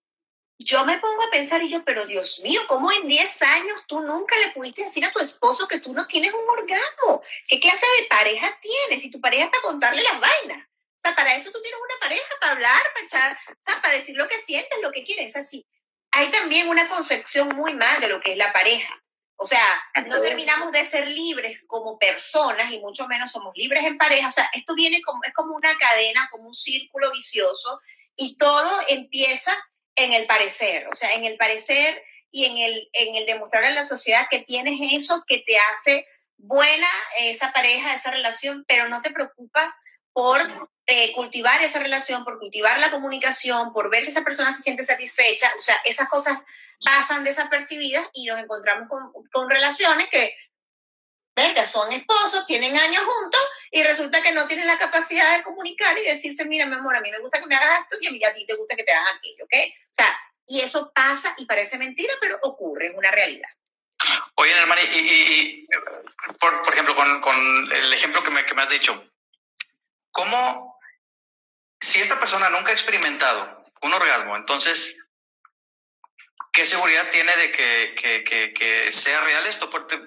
yo 0.59 0.85
me 0.85 0.99
pongo 0.99 1.23
a 1.23 1.31
pensar 1.31 1.63
y 1.63 1.71
yo, 1.71 1.85
pero 1.85 2.07
Dios 2.07 2.41
mío, 2.41 2.61
¿cómo 2.69 2.93
en 2.93 3.09
10 3.09 3.43
años 3.43 3.83
tú 3.87 4.01
nunca 4.01 4.39
le 4.39 4.53
pudiste 4.53 4.85
decir 4.85 5.05
a 5.05 5.11
tu 5.11 5.19
esposo 5.19 5.67
que 5.67 5.81
tú 5.81 5.93
no 5.93 6.07
tienes 6.07 6.33
un 6.33 6.49
orgasmo? 6.49 7.23
¿Qué 7.49 7.59
clase 7.59 7.87
de 7.99 8.07
pareja 8.09 8.59
tienes? 8.61 9.03
Si 9.03 9.11
tu 9.11 9.21
pareja 9.21 9.45
es 9.45 9.51
para 9.51 9.63
contarle 9.63 10.03
las 10.03 10.21
vainas. 10.21 10.69
O 10.69 11.01
sea, 11.01 11.17
para 11.17 11.35
eso 11.35 11.51
tú 11.51 11.63
tienes 11.63 11.81
una 11.81 11.99
pareja, 11.99 12.35
para 12.41 12.53
hablar, 12.53 12.83
para 12.95 13.07
echar, 13.07 13.39
o 13.49 13.57
sea, 13.59 13.81
para 13.81 13.95
decir 13.95 14.17
lo 14.17 14.29
que 14.29 14.39
sientes, 14.39 14.79
lo 14.83 14.93
que 14.93 15.03
quieres. 15.03 15.35
Así. 15.35 15.67
Hay 16.13 16.29
también 16.31 16.69
una 16.69 16.89
concepción 16.89 17.49
muy 17.57 17.75
mal 17.75 18.01
de 18.01 18.09
lo 18.09 18.21
que 18.21 18.33
es 18.33 18.39
la 18.39 18.53
pareja. 18.53 18.95
O 19.37 19.47
sea, 19.47 19.65
no 20.07 20.21
terminamos 20.21 20.71
de 20.71 20.85
ser 20.85 21.09
libres 21.09 21.65
como 21.67 21.99
personas 21.99 22.71
y 22.73 22.79
mucho 22.79 23.09
menos 23.09 23.33
somos 23.33 23.53
libres 23.57 23.85
en 23.85 23.97
pareja. 23.97 24.29
O 24.29 24.33
sea, 24.33 24.51
esto 24.53 24.75
viene 24.75 25.01
como, 25.01 25.23
es 25.25 25.33
como 25.33 25.57
una 25.57 25.75
cadena, 25.79 26.29
como 26.31 26.49
un 26.49 26.55
círculo 26.55 27.11
vicioso 27.11 27.81
y 28.17 28.37
todo 28.37 28.71
empieza 28.89 29.57
en 29.97 30.13
el 30.13 30.27
parecer, 30.27 30.87
o 30.89 30.95
sea, 30.95 31.15
en 31.15 31.25
el 31.25 31.37
parecer 31.37 32.05
y 32.31 32.45
en 32.45 32.59
el, 32.59 32.91
en 32.93 33.15
el 33.15 33.27
demostrar 33.27 33.65
a 33.65 33.71
la 33.71 33.85
sociedad 33.85 34.27
que 34.31 34.41
tienes 34.41 34.79
eso 34.93 35.25
que 35.27 35.39
te 35.39 35.59
hace 35.59 36.07
buena 36.37 36.89
esa 37.19 37.53
pareja, 37.53 37.95
esa 37.95 38.11
relación, 38.11 38.65
pero 38.69 38.89
no 38.89 39.03
te 39.03 39.11
preocupas 39.11 39.81
por 40.13 40.71
eh, 40.91 41.13
cultivar 41.15 41.63
esa 41.63 41.79
relación, 41.79 42.25
por 42.25 42.39
cultivar 42.39 42.79
la 42.79 42.91
comunicación, 42.91 43.73
por 43.73 43.91
ver 43.91 44.05
si 44.05 44.11
esa 44.11 44.23
persona 44.23 44.53
se 44.53 44.63
siente 44.63 44.85
satisfecha. 44.85 45.53
O 45.57 45.61
sea, 45.61 45.77
esas 45.85 46.09
cosas 46.09 46.43
pasan 46.85 47.25
desapercibidas 47.25 48.07
y 48.13 48.27
nos 48.27 48.39
encontramos 48.39 48.89
con, 48.89 49.13
con 49.33 49.49
relaciones 49.49 50.09
que 50.11 50.33
que 51.55 51.65
son 51.65 51.91
esposos, 51.93 52.45
tienen 52.47 52.77
años 52.77 53.03
juntos 53.03 53.41
y 53.71 53.83
resulta 53.83 54.23
que 54.23 54.33
no 54.33 54.47
tienen 54.47 54.67
la 54.67 54.79
capacidad 54.79 55.37
de 55.37 55.43
comunicar 55.43 55.99
y 55.99 56.03
decirse, 56.03 56.45
mira, 56.45 56.67
mi 56.67 56.75
amor, 56.75 56.95
a 56.95 57.01
mí 57.01 57.11
me 57.11 57.19
gusta 57.21 57.41
que 57.41 57.47
me 57.47 57.55
hagas 57.55 57.81
esto 57.81 57.97
y 58.01 58.25
a, 58.25 58.35
ti 58.35 58.47
te 58.47 58.55
gusta 58.57 58.77
que 58.77 58.85
te 58.85 58.93
hagas 58.93 59.15
aquello, 59.17 59.45
¿ok? 59.45 59.55
O 59.85 59.93
sea, 59.95 60.21
y 60.47 60.61
eso 60.61 60.93
pasa 60.95 61.35
y 61.39 61.47
parece 61.47 61.79
mentira, 61.79 62.13
pero 62.21 62.39
ocurre, 62.43 62.89
es 62.89 62.93
una 62.95 63.11
realidad. 63.11 63.49
Oye, 64.35 64.53
hermano, 64.53 64.81
y, 64.95 65.67
por, 66.41 66.63
por, 66.63 66.73
ejemplo, 66.73 66.95
con, 66.95 67.21
con, 67.21 67.37
el 67.73 67.93
ejemplo 67.93 68.23
que 68.23 68.31
me, 68.31 68.45
que 68.45 68.55
me 68.55 68.63
has 68.63 68.71
dicho, 68.71 69.05
¿cómo, 70.11 70.70
si 71.81 72.01
esta 72.01 72.19
persona 72.19 72.51
nunca 72.51 72.71
ha 72.71 72.75
experimentado 72.75 73.65
un 73.83 73.93
orgasmo, 73.93 74.37
entonces, 74.37 74.97
¿qué 76.53 76.67
seguridad 76.67 77.09
tiene 77.11 77.35
de 77.37 77.53
que, 77.53 77.95
que, 77.97 78.25
que, 78.25 78.53
que 78.53 78.93
sea 78.93 79.21
real 79.23 79.47
esto? 79.47 79.71
Porque 79.71 79.99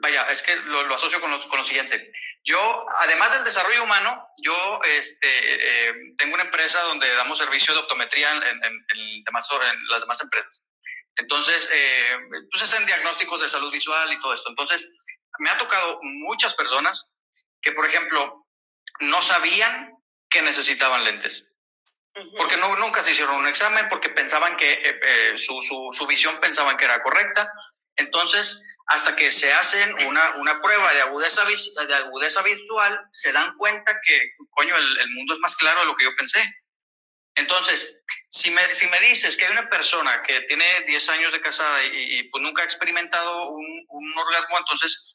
vaya, 0.00 0.22
es 0.30 0.42
que 0.42 0.56
lo, 0.56 0.94
asocio 0.94 1.20
con 1.20 1.30
lo, 1.30 1.48
con 1.48 1.58
lo, 1.58 1.64
siguiente. 1.64 2.10
Yo, 2.44 2.86
además 3.00 3.32
del 3.32 3.44
desarrollo 3.44 3.84
humano, 3.84 4.28
yo 4.42 4.80
este, 4.84 5.88
eh, 5.88 5.94
tengo 6.16 6.34
una 6.34 6.44
empresa 6.44 6.80
donde 6.82 7.12
damos 7.14 7.38
servicio 7.38 7.74
de 7.74 7.80
optometría 7.80 8.32
en, 8.32 8.42
en, 8.42 8.62
en, 8.64 9.24
las 9.88 10.00
demás 10.00 10.20
empresas. 10.20 10.66
Entonces, 11.16 11.68
eh, 11.72 12.18
pues 12.50 12.62
hacen 12.62 12.86
diagnósticos 12.86 13.40
de 13.40 13.48
salud 13.48 13.72
visual 13.72 14.12
y 14.12 14.18
todo 14.18 14.34
esto. 14.34 14.48
Entonces, 14.50 14.92
me 15.38 15.50
ha 15.50 15.58
tocado 15.58 15.98
muchas 16.02 16.54
personas 16.54 17.14
que, 17.60 17.72
por 17.72 17.86
ejemplo, 17.86 18.46
no 19.00 19.20
sabían 19.20 19.97
que 20.28 20.42
necesitaban 20.42 21.04
lentes. 21.04 21.54
Porque 22.36 22.56
no, 22.56 22.74
nunca 22.76 23.02
se 23.02 23.12
hicieron 23.12 23.36
un 23.36 23.46
examen, 23.46 23.88
porque 23.88 24.08
pensaban 24.08 24.56
que 24.56 24.72
eh, 24.72 25.00
eh, 25.02 25.32
su, 25.36 25.60
su, 25.62 25.88
su, 25.92 26.06
visión 26.06 26.36
pensaban 26.40 26.76
que 26.76 26.84
era 26.84 27.02
correcta. 27.02 27.52
Entonces, 27.96 28.76
hasta 28.86 29.14
que 29.14 29.30
se 29.30 29.52
hacen 29.52 29.94
una, 30.06 30.30
una 30.36 30.60
prueba 30.60 30.92
de 30.94 31.02
agudeza, 31.02 31.44
de 31.44 31.94
agudeza 31.94 32.42
visual, 32.42 33.00
se 33.12 33.32
dan 33.32 33.56
cuenta 33.56 34.00
que, 34.04 34.32
coño, 34.50 34.76
el, 34.76 34.98
el, 34.98 35.10
mundo 35.10 35.34
es 35.34 35.40
más 35.40 35.54
claro 35.56 35.80
de 35.80 35.86
lo 35.86 35.94
que 35.94 36.04
yo 36.04 36.16
pensé. 36.16 36.42
Entonces, 37.36 38.02
si 38.28 38.50
me, 38.50 38.74
si 38.74 38.88
me 38.88 38.98
dices 39.00 39.36
que 39.36 39.46
hay 39.46 39.52
una 39.52 39.68
persona 39.68 40.22
que 40.22 40.40
tiene 40.42 40.64
10 40.86 41.08
años 41.10 41.32
de 41.32 41.40
casada 41.40 41.84
y, 41.84 42.18
y 42.18 42.22
pues 42.30 42.42
nunca 42.42 42.62
ha 42.62 42.64
experimentado 42.64 43.50
un, 43.50 43.86
un, 43.88 44.18
orgasmo, 44.18 44.58
entonces, 44.58 45.14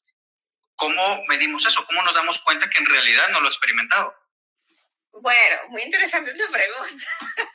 ¿cómo 0.75 1.21
medimos 1.27 1.65
eso? 1.65 1.85
¿Cómo 1.85 2.01
nos 2.03 2.13
damos 2.13 2.39
cuenta 2.39 2.69
que 2.69 2.79
en 2.79 2.85
realidad 2.85 3.29
no 3.31 3.41
lo 3.41 3.47
ha 3.47 3.49
experimentado? 3.49 4.15
Bueno, 5.13 5.69
muy 5.69 5.83
interesante 5.83 6.33
tu 6.33 6.51
pregunta. 6.51 7.05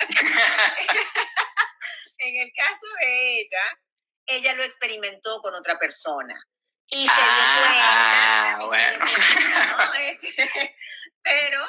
en 2.19 2.43
el 2.43 2.53
caso 2.57 2.87
de 3.01 3.41
ella, 3.41 3.81
ella 4.27 4.55
lo 4.55 4.63
experimentó 4.63 5.41
con 5.43 5.55
otra 5.55 5.79
persona 5.79 6.43
y 6.91 7.05
se 7.05 7.13
ah, 7.13 8.57
dio 8.59 8.67
cuenta. 8.67 8.67
Bueno. 8.67 9.05
Este, 9.99 10.77
pero 11.23 11.65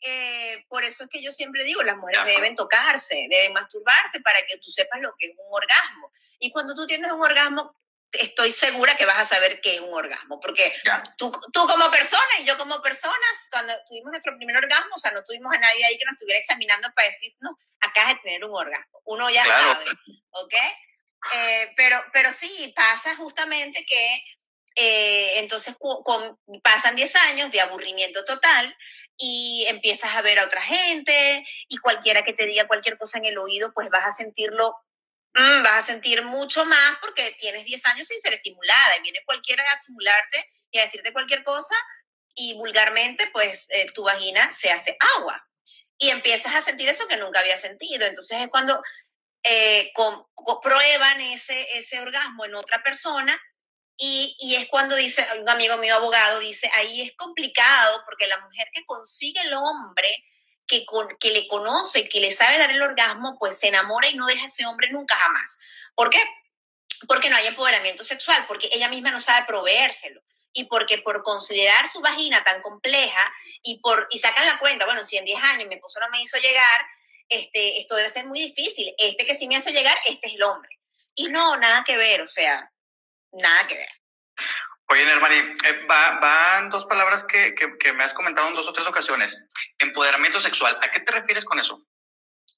eh, 0.00 0.64
por 0.68 0.84
eso 0.84 1.04
es 1.04 1.10
que 1.10 1.22
yo 1.22 1.32
siempre 1.32 1.64
digo, 1.64 1.82
las 1.82 1.96
mujeres 1.96 2.24
deben 2.26 2.54
tocarse, 2.54 3.26
deben 3.30 3.52
masturbarse 3.52 4.20
para 4.20 4.40
que 4.42 4.58
tú 4.58 4.70
sepas 4.70 5.00
lo 5.00 5.14
que 5.16 5.26
es 5.26 5.32
un 5.38 5.46
orgasmo. 5.50 6.12
Y 6.40 6.50
cuando 6.50 6.74
tú 6.74 6.86
tienes 6.86 7.10
un 7.12 7.22
orgasmo, 7.22 7.74
estoy 8.12 8.52
segura 8.52 8.96
que 8.96 9.06
vas 9.06 9.18
a 9.18 9.24
saber 9.24 9.60
qué 9.60 9.76
es 9.76 9.80
un 9.80 9.92
orgasmo, 9.92 10.40
porque 10.40 10.72
tú, 11.16 11.30
tú, 11.52 11.66
como 11.66 11.90
persona 11.90 12.22
y 12.40 12.44
yo 12.44 12.56
como 12.56 12.80
personas, 12.80 13.48
cuando 13.50 13.74
tuvimos 13.86 14.10
nuestro 14.10 14.36
primer 14.36 14.56
orgasmo, 14.56 14.94
o 14.96 14.98
sea, 14.98 15.10
no 15.10 15.22
tuvimos 15.24 15.52
a 15.54 15.58
nadie 15.58 15.84
ahí 15.84 15.98
que 15.98 16.04
nos 16.04 16.12
estuviera 16.12 16.38
examinando 16.38 16.88
para 16.94 17.08
decirnos, 17.08 17.54
acá 17.80 18.08
de 18.08 18.20
tener 18.22 18.44
un 18.44 18.54
orgasmo. 18.54 19.00
Uno 19.04 19.30
ya 19.30 19.44
claro. 19.44 19.74
sabe, 19.74 19.84
¿ok? 20.30 20.54
Eh, 21.34 21.72
pero, 21.76 22.02
pero 22.12 22.32
sí, 22.32 22.72
pasa 22.74 23.14
justamente 23.16 23.84
que 23.84 24.22
eh, 24.76 25.38
entonces 25.40 25.76
con, 25.78 26.38
pasan 26.62 26.94
10 26.94 27.16
años 27.16 27.50
de 27.50 27.60
aburrimiento 27.60 28.24
total 28.24 28.76
y 29.16 29.66
empiezas 29.68 30.14
a 30.14 30.22
ver 30.22 30.38
a 30.38 30.44
otra 30.44 30.62
gente 30.62 31.44
y 31.68 31.78
cualquiera 31.78 32.22
que 32.22 32.32
te 32.32 32.46
diga 32.46 32.68
cualquier 32.68 32.96
cosa 32.96 33.18
en 33.18 33.26
el 33.26 33.38
oído, 33.38 33.72
pues 33.74 33.90
vas 33.90 34.04
a 34.06 34.12
sentirlo 34.12 34.76
Mm, 35.38 35.62
vas 35.62 35.84
a 35.84 35.86
sentir 35.86 36.24
mucho 36.24 36.64
más 36.64 36.98
porque 37.00 37.36
tienes 37.38 37.64
10 37.64 37.86
años 37.86 38.08
sin 38.08 38.20
ser 38.20 38.34
estimulada 38.34 38.96
y 38.96 39.02
viene 39.02 39.22
cualquiera 39.24 39.62
a 39.62 39.78
estimularte 39.78 40.44
y 40.72 40.78
a 40.78 40.82
decirte 40.82 41.12
cualquier 41.12 41.44
cosa 41.44 41.76
y 42.34 42.54
vulgarmente 42.54 43.28
pues 43.32 43.68
eh, 43.70 43.86
tu 43.94 44.02
vagina 44.02 44.50
se 44.50 44.72
hace 44.72 44.96
agua 45.16 45.48
y 45.96 46.10
empiezas 46.10 46.56
a 46.56 46.62
sentir 46.62 46.88
eso 46.88 47.06
que 47.06 47.16
nunca 47.16 47.38
había 47.38 47.56
sentido. 47.56 48.04
Entonces 48.06 48.40
es 48.40 48.48
cuando 48.48 48.82
eh, 49.44 49.92
con, 49.94 50.24
con, 50.34 50.60
prueban 50.60 51.20
ese, 51.20 51.78
ese 51.78 52.00
orgasmo 52.00 52.44
en 52.44 52.56
otra 52.56 52.82
persona 52.82 53.38
y, 53.96 54.36
y, 54.40 54.56
es 54.56 54.68
cuando 54.68 54.96
dice, 54.96 55.24
un 55.40 55.48
amigo 55.48 55.76
mío 55.76 55.94
abogado 55.96 56.40
dice, 56.40 56.70
ahí 56.76 57.02
es 57.02 57.12
complicado 57.16 58.02
porque 58.04 58.26
la 58.26 58.40
mujer 58.40 58.68
que 58.72 58.84
consigue 58.86 59.40
el 59.42 59.54
hombre 59.54 60.08
que, 60.68 61.30
le 61.30 61.48
conoce, 61.48 62.08
que 62.08 62.20
le 62.20 62.30
sabe 62.30 62.58
dar 62.58 62.70
el 62.70 62.82
orgasmo, 62.82 63.36
pues 63.38 63.58
se 63.58 63.68
enamora 63.68 64.08
y 64.08 64.14
no 64.14 64.26
deja 64.26 64.44
a 64.44 64.46
ese 64.46 64.66
hombre 64.66 64.90
nunca 64.90 65.16
jamás. 65.16 65.58
¿Por 65.94 66.10
qué? 66.10 66.22
Porque 67.08 67.30
no 67.30 67.36
hay 67.36 67.46
empoderamiento 67.46 68.04
sexual, 68.04 68.44
porque 68.46 68.68
ella 68.72 68.88
misma 68.88 69.10
no 69.10 69.20
sabe 69.20 69.46
proveérselo 69.46 70.20
y 70.52 70.64
porque 70.64 70.98
por 70.98 71.22
considerar 71.22 71.88
su 71.88 72.00
vagina 72.00 72.42
tan 72.44 72.62
compleja 72.62 73.32
y 73.62 73.80
por 73.80 74.06
y 74.10 74.18
sacan 74.18 74.46
la 74.46 74.58
cuenta, 74.58 74.84
bueno, 74.84 75.02
si 75.02 75.16
en 75.16 75.24
10 75.24 75.42
años 75.42 75.68
mi 75.68 75.74
esposo 75.74 76.00
no 76.00 76.08
me 76.10 76.22
hizo 76.22 76.36
llegar, 76.38 76.86
este, 77.28 77.78
esto 77.78 77.96
debe 77.96 78.08
ser 78.08 78.26
muy 78.26 78.40
difícil. 78.40 78.94
Este 78.98 79.26
que 79.26 79.34
sí 79.34 79.48
me 79.48 79.56
hace 79.56 79.72
llegar, 79.72 79.96
este 80.04 80.28
es 80.28 80.34
el 80.34 80.42
hombre. 80.42 80.78
Y 81.14 81.28
no, 81.28 81.56
nada 81.56 81.82
que 81.84 81.96
ver, 81.96 82.20
o 82.20 82.26
sea, 82.26 82.70
nada 83.32 83.66
que 83.66 83.74
ver. 83.74 83.90
Oye, 84.90 85.04
Nermari, 85.04 85.36
eh, 85.36 85.86
va, 85.90 86.18
van 86.18 86.70
dos 86.70 86.86
palabras 86.86 87.22
que, 87.24 87.54
que, 87.54 87.92
me 87.92 88.04
has 88.04 88.14
comentado 88.14 88.48
en 88.48 88.54
dos 88.54 88.68
o 88.68 88.72
tres 88.72 88.86
ocasiones. 88.86 89.46
Empoderamiento 89.78 90.40
sexual. 90.40 90.78
¿A 90.80 90.90
qué 90.90 91.00
te 91.00 91.12
refieres 91.12 91.44
con 91.44 91.58
eso? 91.58 91.86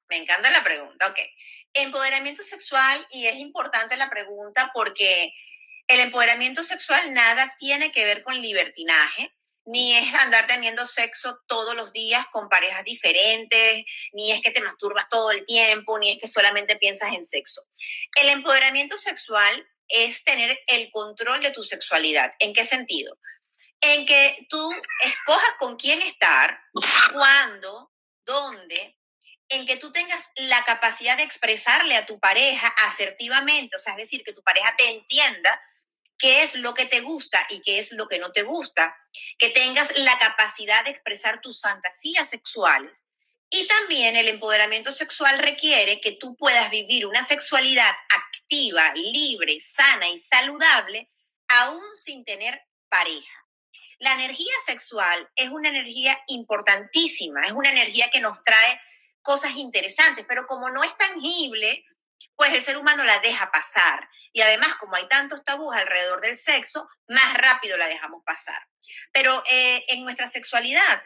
Me 0.08 0.16
encanta 0.16 0.50
la 0.50 0.62
pregunta, 0.62 1.08
ok. 1.08 1.18
Empoderamiento 1.74 2.42
sexual, 2.42 3.04
y 3.10 3.26
es 3.26 3.36
importante 3.36 3.96
la 3.96 4.10
pregunta 4.10 4.70
porque 4.72 5.32
el 5.88 6.00
empoderamiento 6.00 6.62
sexual 6.62 7.12
nada 7.12 7.52
tiene 7.58 7.90
que 7.90 8.04
ver 8.04 8.22
con 8.22 8.40
libertinaje, 8.40 9.34
ni 9.64 9.96
es 9.96 10.14
andar 10.14 10.46
teniendo 10.46 10.86
sexo 10.86 11.40
todos 11.48 11.74
los 11.74 11.92
días 11.92 12.24
con 12.30 12.48
parejas 12.48 12.84
diferentes, 12.84 13.84
ni 14.12 14.30
es 14.30 14.40
que 14.40 14.52
te 14.52 14.60
masturbas 14.60 15.08
todo 15.08 15.32
el 15.32 15.44
tiempo, 15.46 15.98
ni 15.98 16.12
es 16.12 16.18
que 16.18 16.28
solamente 16.28 16.76
piensas 16.76 17.12
en 17.12 17.24
sexo. 17.24 17.66
El 18.20 18.28
empoderamiento 18.28 18.96
sexual 18.96 19.68
es 19.90 20.24
tener 20.24 20.58
el 20.66 20.90
control 20.90 21.40
de 21.40 21.50
tu 21.50 21.64
sexualidad. 21.64 22.32
¿En 22.38 22.52
qué 22.52 22.64
sentido? 22.64 23.16
En 23.80 24.06
que 24.06 24.36
tú 24.48 24.72
escojas 25.04 25.54
con 25.58 25.76
quién 25.76 26.00
estar, 26.02 26.60
cuándo, 27.12 27.92
dónde, 28.24 28.96
en 29.48 29.66
que 29.66 29.76
tú 29.76 29.90
tengas 29.90 30.30
la 30.36 30.64
capacidad 30.64 31.16
de 31.16 31.24
expresarle 31.24 31.96
a 31.96 32.06
tu 32.06 32.20
pareja 32.20 32.68
asertivamente, 32.86 33.76
o 33.76 33.78
sea, 33.78 33.94
es 33.94 33.98
decir, 33.98 34.22
que 34.22 34.32
tu 34.32 34.42
pareja 34.42 34.74
te 34.76 34.90
entienda 34.90 35.60
qué 36.18 36.42
es 36.42 36.54
lo 36.54 36.74
que 36.74 36.86
te 36.86 37.00
gusta 37.00 37.44
y 37.48 37.60
qué 37.62 37.78
es 37.78 37.92
lo 37.92 38.06
que 38.06 38.18
no 38.18 38.30
te 38.30 38.42
gusta, 38.42 38.96
que 39.38 39.48
tengas 39.48 39.96
la 39.98 40.16
capacidad 40.18 40.84
de 40.84 40.90
expresar 40.90 41.40
tus 41.40 41.60
fantasías 41.60 42.28
sexuales 42.28 43.04
y 43.50 43.66
también 43.66 44.14
el 44.14 44.28
empoderamiento 44.28 44.92
sexual 44.92 45.40
requiere 45.40 46.00
que 46.00 46.12
tú 46.12 46.36
puedas 46.36 46.70
vivir 46.70 47.04
una 47.04 47.24
sexualidad 47.24 47.90
activa, 48.08 48.29
libre, 48.94 49.58
sana 49.60 50.08
y 50.08 50.18
saludable, 50.18 51.10
aún 51.48 51.84
sin 51.96 52.24
tener 52.24 52.60
pareja. 52.88 53.46
La 53.98 54.14
energía 54.14 54.52
sexual 54.66 55.30
es 55.36 55.50
una 55.50 55.68
energía 55.68 56.18
importantísima, 56.28 57.42
es 57.42 57.52
una 57.52 57.70
energía 57.70 58.08
que 58.10 58.20
nos 58.20 58.42
trae 58.42 58.80
cosas 59.22 59.52
interesantes, 59.56 60.24
pero 60.26 60.46
como 60.46 60.70
no 60.70 60.82
es 60.82 60.96
tangible, 60.96 61.84
pues 62.34 62.52
el 62.52 62.62
ser 62.62 62.78
humano 62.78 63.04
la 63.04 63.18
deja 63.18 63.50
pasar. 63.50 64.08
Y 64.32 64.40
además, 64.40 64.74
como 64.76 64.96
hay 64.96 65.06
tantos 65.08 65.44
tabús 65.44 65.74
alrededor 65.74 66.20
del 66.22 66.38
sexo, 66.38 66.88
más 67.08 67.34
rápido 67.34 67.76
la 67.76 67.86
dejamos 67.86 68.22
pasar. 68.24 68.66
Pero 69.12 69.42
eh, 69.50 69.84
en 69.88 70.02
nuestra 70.04 70.28
sexualidad 70.28 71.02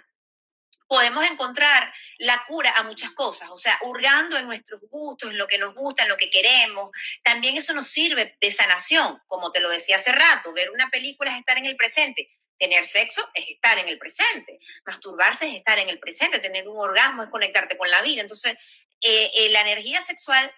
podemos 0.87 1.25
encontrar 1.25 1.93
la 2.19 2.45
cura 2.47 2.73
a 2.77 2.83
muchas 2.83 3.13
cosas, 3.13 3.51
o 3.51 3.57
sea, 3.57 3.79
hurgando 3.83 4.37
en 4.37 4.47
nuestros 4.47 4.81
gustos, 4.91 5.31
en 5.31 5.39
lo 5.39 5.47
que 5.47 5.59
nos 5.59 5.75
gusta, 5.75 6.03
en 6.03 6.09
lo 6.09 6.17
que 6.17 6.31
queremos. 6.31 6.91
También 7.23 7.57
eso 7.57 7.73
nos 7.75 7.89
sirve 7.89 8.37
de 8.41 8.53
sanación, 8.53 9.21
como 9.27 9.51
te 9.51 9.61
lo 9.61 9.71
decía 9.71 9.97
hace 9.97 10.13
rato, 10.13 10.53
ver 10.53 10.71
una 10.71 10.91
película 10.91 11.33
es 11.33 11.39
estar 11.39 11.59
en 11.59 11.67
el 11.67 11.77
presente. 11.77 12.31
Tener 12.57 12.85
sexo 12.85 13.29
es 13.35 13.49
estar 13.49 13.79
en 13.79 13.89
el 13.89 13.99
presente, 13.99 14.61
masturbarse 14.87 15.49
es 15.49 15.57
estar 15.57 15.79
en 15.81 15.89
el 15.89 15.99
presente, 15.99 16.39
tener 16.39 16.69
un 16.69 16.79
orgasmo 16.79 17.25
es 17.25 17.29
conectarte 17.29 17.77
con 17.77 17.91
la 17.91 18.01
vida. 18.03 18.21
Entonces, 18.21 18.55
eh, 19.01 19.31
eh, 19.35 19.51
la 19.51 19.63
energía 19.63 20.01
sexual 20.03 20.53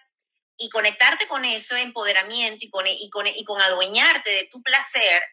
y 0.57 0.69
conectarte 0.69 1.27
con 1.27 1.43
eso, 1.43 1.75
empoderamiento 1.75 2.65
y 2.65 2.69
con, 2.69 2.85
y 2.87 3.09
con, 3.09 3.25
y 3.27 3.43
con 3.43 3.61
adueñarte 3.61 4.29
de 4.29 4.45
tu 4.45 4.61
placer, 4.61 5.23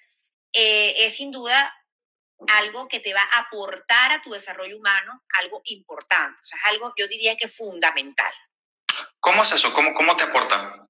eh, 0.54 0.94
es 1.04 1.16
sin 1.16 1.30
duda 1.30 1.74
algo 2.48 2.88
que 2.88 3.00
te 3.00 3.14
va 3.14 3.22
a 3.22 3.38
aportar 3.40 4.12
a 4.12 4.22
tu 4.22 4.30
desarrollo 4.30 4.76
humano, 4.76 5.22
algo 5.40 5.62
importante, 5.64 6.40
o 6.40 6.44
sea, 6.44 6.58
es 6.58 6.64
algo, 6.66 6.92
yo 6.96 7.08
diría 7.08 7.36
que 7.36 7.48
fundamental. 7.48 8.32
¿Cómo 9.20 9.42
es 9.42 9.52
eso? 9.52 9.72
¿Cómo, 9.72 9.94
cómo 9.94 10.16
te 10.16 10.24
aporta? 10.24 10.88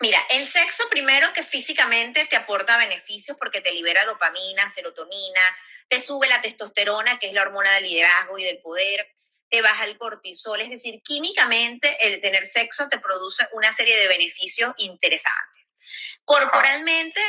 Mira, 0.00 0.24
el 0.30 0.46
sexo 0.46 0.88
primero 0.88 1.32
que 1.32 1.42
físicamente 1.42 2.24
te 2.26 2.36
aporta 2.36 2.78
beneficios 2.78 3.36
porque 3.36 3.60
te 3.60 3.72
libera 3.72 4.04
dopamina, 4.04 4.70
serotonina, 4.70 5.40
te 5.88 6.00
sube 6.00 6.28
la 6.28 6.40
testosterona, 6.40 7.18
que 7.18 7.28
es 7.28 7.32
la 7.32 7.42
hormona 7.42 7.72
del 7.72 7.84
liderazgo 7.84 8.38
y 8.38 8.44
del 8.44 8.60
poder, 8.60 9.08
te 9.48 9.62
baja 9.62 9.86
el 9.86 9.96
cortisol, 9.98 10.60
es 10.60 10.70
decir, 10.70 11.00
químicamente 11.02 11.96
el 12.06 12.20
tener 12.20 12.44
sexo 12.46 12.86
te 12.88 12.98
produce 12.98 13.48
una 13.52 13.72
serie 13.72 13.98
de 13.98 14.08
beneficios 14.08 14.72
interesantes. 14.76 15.76
Corporalmente 16.24 17.20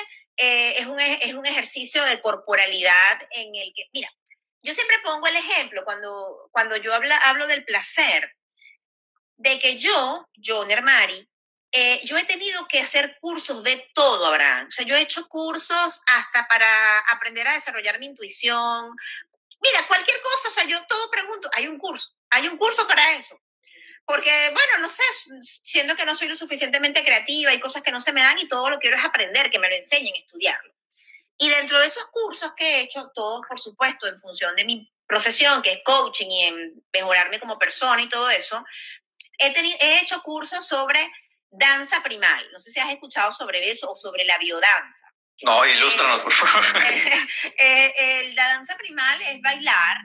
eh, 0.41 0.75
es, 0.79 0.87
un, 0.87 0.99
es 0.99 1.33
un 1.33 1.45
ejercicio 1.45 2.03
de 2.05 2.21
corporalidad 2.21 3.19
en 3.31 3.53
el 3.55 3.73
que, 3.75 3.83
mira, 3.91 4.09
yo 4.61 4.73
siempre 4.73 4.97
pongo 5.03 5.27
el 5.27 5.35
ejemplo 5.35 5.83
cuando, 5.83 6.49
cuando 6.51 6.77
yo 6.77 6.93
habla, 6.93 7.17
hablo 7.17 7.45
del 7.47 7.65
placer, 7.65 8.35
de 9.35 9.59
que 9.59 9.77
yo, 9.77 10.27
yo, 10.35 10.65
Nermari, 10.65 11.29
eh, 11.71 12.01
yo 12.05 12.17
he 12.17 12.23
tenido 12.23 12.67
que 12.67 12.79
hacer 12.79 13.17
cursos 13.21 13.63
de 13.63 13.89
todo, 13.93 14.25
Abraham. 14.25 14.67
O 14.67 14.71
sea, 14.71 14.85
yo 14.85 14.95
he 14.95 15.01
hecho 15.01 15.27
cursos 15.27 16.01
hasta 16.07 16.47
para 16.47 16.99
aprender 16.99 17.47
a 17.47 17.53
desarrollar 17.53 17.99
mi 17.99 18.07
intuición. 18.07 18.95
Mira, 19.61 19.85
cualquier 19.87 20.21
cosa, 20.21 20.47
o 20.47 20.51
sea, 20.51 20.63
yo 20.65 20.83
todo 20.87 21.11
pregunto, 21.11 21.49
hay 21.53 21.67
un 21.67 21.77
curso, 21.77 22.15
hay 22.29 22.47
un 22.47 22.57
curso 22.57 22.87
para 22.87 23.13
eso. 23.15 23.39
Porque, 24.09 24.31
bueno, 24.53 24.79
no 24.79 24.89
sé, 24.89 25.03
siendo 25.39 25.95
que 25.95 26.03
no 26.03 26.15
soy 26.15 26.29
lo 26.29 26.35
suficientemente 26.35 27.05
creativa, 27.05 27.51
hay 27.51 27.59
cosas 27.59 27.83
que 27.83 27.91
no 27.91 28.01
se 28.01 28.11
me 28.11 28.23
dan 28.23 28.39
y 28.39 28.47
todo 28.47 28.67
lo 28.67 28.79
quiero 28.79 28.97
es 28.97 29.05
aprender, 29.05 29.51
que 29.51 29.59
me 29.59 29.69
lo 29.69 29.75
enseñen, 29.75 30.15
estudiarlo. 30.15 30.73
Y 31.37 31.47
dentro 31.47 31.79
de 31.79 31.85
esos 31.85 32.07
cursos 32.07 32.53
que 32.57 32.65
he 32.65 32.79
hecho, 32.79 33.11
todos 33.13 33.41
por 33.47 33.59
supuesto 33.59 34.07
en 34.07 34.17
función 34.17 34.55
de 34.55 34.65
mi 34.65 34.91
profesión, 35.05 35.61
que 35.61 35.73
es 35.73 35.81
coaching 35.85 36.25
y 36.27 36.43
en 36.45 36.83
mejorarme 36.91 37.39
como 37.39 37.59
persona 37.59 38.01
y 38.01 38.09
todo 38.09 38.31
eso, 38.31 38.65
he, 39.37 39.53
he 39.79 39.99
hecho 39.99 40.23
cursos 40.23 40.67
sobre 40.67 41.07
danza 41.51 42.01
primal. 42.01 42.49
No 42.51 42.57
sé 42.57 42.71
si 42.71 42.79
has 42.79 42.89
escuchado 42.89 43.31
sobre 43.31 43.69
eso 43.69 43.91
o 43.91 43.95
sobre 43.95 44.25
la 44.25 44.39
biodanza. 44.39 45.05
No, 45.43 45.63
ilústranos, 45.67 46.21
por 46.23 46.33
favor. 46.33 46.65
Eh, 47.59 48.33
la 48.33 48.47
danza 48.47 48.75
primal 48.75 49.21
es 49.21 49.39
bailar. 49.39 49.97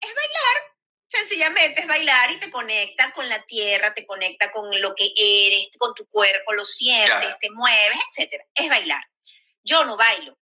Es 0.00 0.14
bailar, 0.14 0.71
sencillamente 1.12 1.82
es 1.82 1.86
bailar 1.86 2.30
y 2.30 2.38
te 2.38 2.50
conecta 2.50 3.12
con 3.12 3.28
la 3.28 3.42
tierra, 3.42 3.92
te 3.92 4.06
conecta 4.06 4.50
con 4.50 4.68
lo 4.80 4.94
que 4.94 5.12
eres, 5.16 5.68
con 5.78 5.94
tu 5.94 6.08
cuerpo, 6.08 6.54
lo 6.54 6.64
sientes, 6.64 7.36
te 7.38 7.50
mueves, 7.50 7.98
etc. 8.16 8.42
Es 8.54 8.68
bailar. 8.68 9.02
Yo 9.62 9.84
no 9.84 9.96
bailo. 9.96 10.38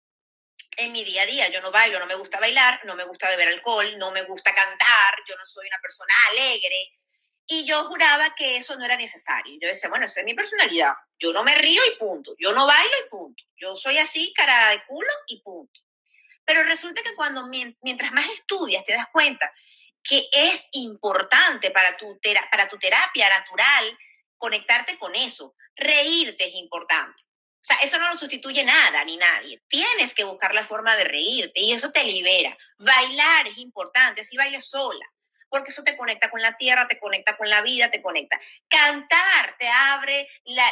En 0.77 0.91
mi 0.93 1.05
día 1.05 1.23
a 1.23 1.27
día 1.27 1.49
yo 1.51 1.61
no 1.61 1.71
bailo, 1.71 2.01
no 2.01 2.07
me 2.07 2.15
gusta 2.15 2.41
bailar, 2.41 2.81
no 2.85 2.97
me 2.97 3.05
gusta 3.05 3.29
beber 3.29 3.49
alcohol, 3.49 3.97
no 3.99 4.11
me 4.11 4.23
gusta 4.23 4.55
cantar, 4.55 5.15
yo 5.29 5.37
no 5.37 5.47
soy 5.47 5.67
una 5.69 5.79
persona 5.81 6.15
alegre, 6.31 6.93
y 7.47 7.65
yo 7.67 7.85
juraba 7.85 8.35
que 8.35 8.57
eso 8.57 8.75
no 8.77 8.87
era 8.87 8.97
necesario. 8.97 9.59
Yo 9.61 9.69
decía, 9.69 9.91
bueno, 9.91 10.07
esa 10.07 10.21
es 10.21 10.27
mi 10.27 10.35
personalidad. 10.35 10.95
Yo 11.19 11.33
no 11.33 11.45
me 11.45 11.55
río 11.55 11.81
y 11.93 11.99
punto. 11.99 12.35
Yo 12.39 12.53
no 12.53 12.67
bailo 12.67 12.93
y 13.05 13.11
punto. 13.11 13.45
Yo 13.55 13.77
soy 13.77 13.99
así, 13.99 14.33
cara 14.35 14.71
de 14.71 14.83
culo 14.87 15.13
y 15.27 15.43
punto. 15.43 15.81
Pero 16.47 16.63
resulta 16.63 17.03
que 17.03 17.15
cuando 17.15 17.47
mientras 17.47 18.13
más 18.13 18.29
estudias 18.31 18.83
te 18.85 18.95
das 18.95 19.07
cuenta 19.13 19.53
que 20.05 20.29
es 20.31 20.69
importante 20.73 21.71
para 21.71 21.97
tu, 21.97 22.21
para 22.51 22.69
tu 22.69 22.79
terapia 22.79 23.29
natural 23.29 23.99
conectarte 24.37 24.99
con 24.99 25.15
eso. 25.15 25.57
Reírte 25.75 26.47
es 26.47 26.55
importante. 26.55 27.23
O 27.23 27.67
sea, 27.67 27.79
eso 27.83 27.99
no 27.99 28.09
lo 28.09 28.17
sustituye 28.17 28.63
nada 28.63 29.05
ni 29.05 29.17
nadie. 29.17 29.63
Tienes 29.67 30.13
que 30.13 30.25
buscar 30.25 30.55
la 30.55 30.65
forma 30.65 30.95
de 30.97 31.05
reírte 31.05 31.61
y 31.61 31.73
eso 31.73 31.91
te 31.91 32.05
libera. 32.05 32.57
Bailar 32.79 33.49
es 33.49 33.59
importante, 33.59 34.21
así 34.21 34.37
bailes 34.37 34.67
sola 34.67 35.07
porque 35.55 35.71
eso 35.71 35.85
te 35.85 35.97
conecta 35.97 36.31
con 36.31 36.43
la 36.43 36.57
tierra, 36.57 36.89
te 36.89 36.99
conecta 36.99 37.37
con 37.37 37.49
la 37.49 37.63
vida, 37.63 37.89
te 37.89 38.03
conecta. 38.03 38.41
Cantar 38.67 39.57
te 39.57 39.69
abre 39.69 40.29
la, 40.43 40.69